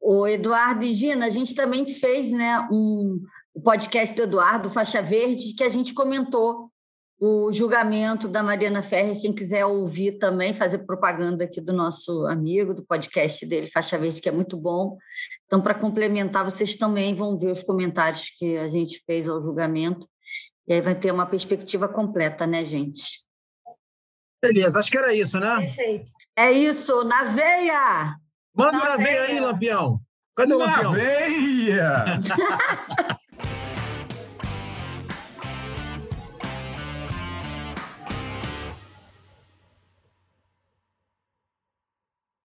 O 0.00 0.26
Eduardo 0.26 0.84
e 0.84 0.92
Gina, 0.92 1.26
a 1.26 1.30
gente 1.30 1.54
também 1.54 1.86
fez 1.86 2.30
né, 2.30 2.60
um 2.70 3.20
podcast 3.64 4.14
do 4.14 4.22
Eduardo, 4.22 4.70
Faixa 4.70 5.02
Verde, 5.02 5.54
que 5.54 5.64
a 5.64 5.68
gente 5.68 5.94
comentou 5.94 6.70
o 7.18 7.50
julgamento 7.50 8.28
da 8.28 8.42
Mariana 8.42 8.82
Ferrer. 8.82 9.20
Quem 9.20 9.32
quiser 9.32 9.64
ouvir 9.64 10.18
também, 10.18 10.52
fazer 10.52 10.78
propaganda 10.78 11.44
aqui 11.44 11.60
do 11.60 11.72
nosso 11.72 12.26
amigo, 12.26 12.74
do 12.74 12.84
podcast 12.84 13.44
dele, 13.46 13.70
Faixa 13.70 13.98
Verde, 13.98 14.20
que 14.20 14.28
é 14.28 14.32
muito 14.32 14.56
bom. 14.56 14.96
Então, 15.46 15.60
para 15.60 15.74
complementar, 15.74 16.44
vocês 16.44 16.76
também 16.76 17.14
vão 17.14 17.38
ver 17.38 17.50
os 17.50 17.62
comentários 17.62 18.30
que 18.36 18.56
a 18.58 18.68
gente 18.68 19.02
fez 19.06 19.28
ao 19.28 19.42
julgamento. 19.42 20.06
E 20.68 20.74
aí 20.74 20.80
vai 20.80 20.94
ter 20.94 21.12
uma 21.12 21.26
perspectiva 21.26 21.88
completa, 21.88 22.46
né, 22.46 22.64
gente? 22.64 23.24
Beleza, 24.42 24.78
acho 24.78 24.90
que 24.90 24.98
era 24.98 25.14
isso, 25.14 25.38
né? 25.38 25.56
Perfeito. 25.60 26.10
É 26.36 26.52
isso, 26.52 27.04
na 27.04 27.24
veia! 27.24 28.16
Manda 28.54 28.78
na 28.78 28.96
veia 28.96 29.22
aí, 29.22 29.40
Lampião. 29.40 30.00
Cadê 30.36 30.54
o 30.54 30.58
Na 30.58 30.66
Lampião? 30.66 30.92
veia! 30.92 32.04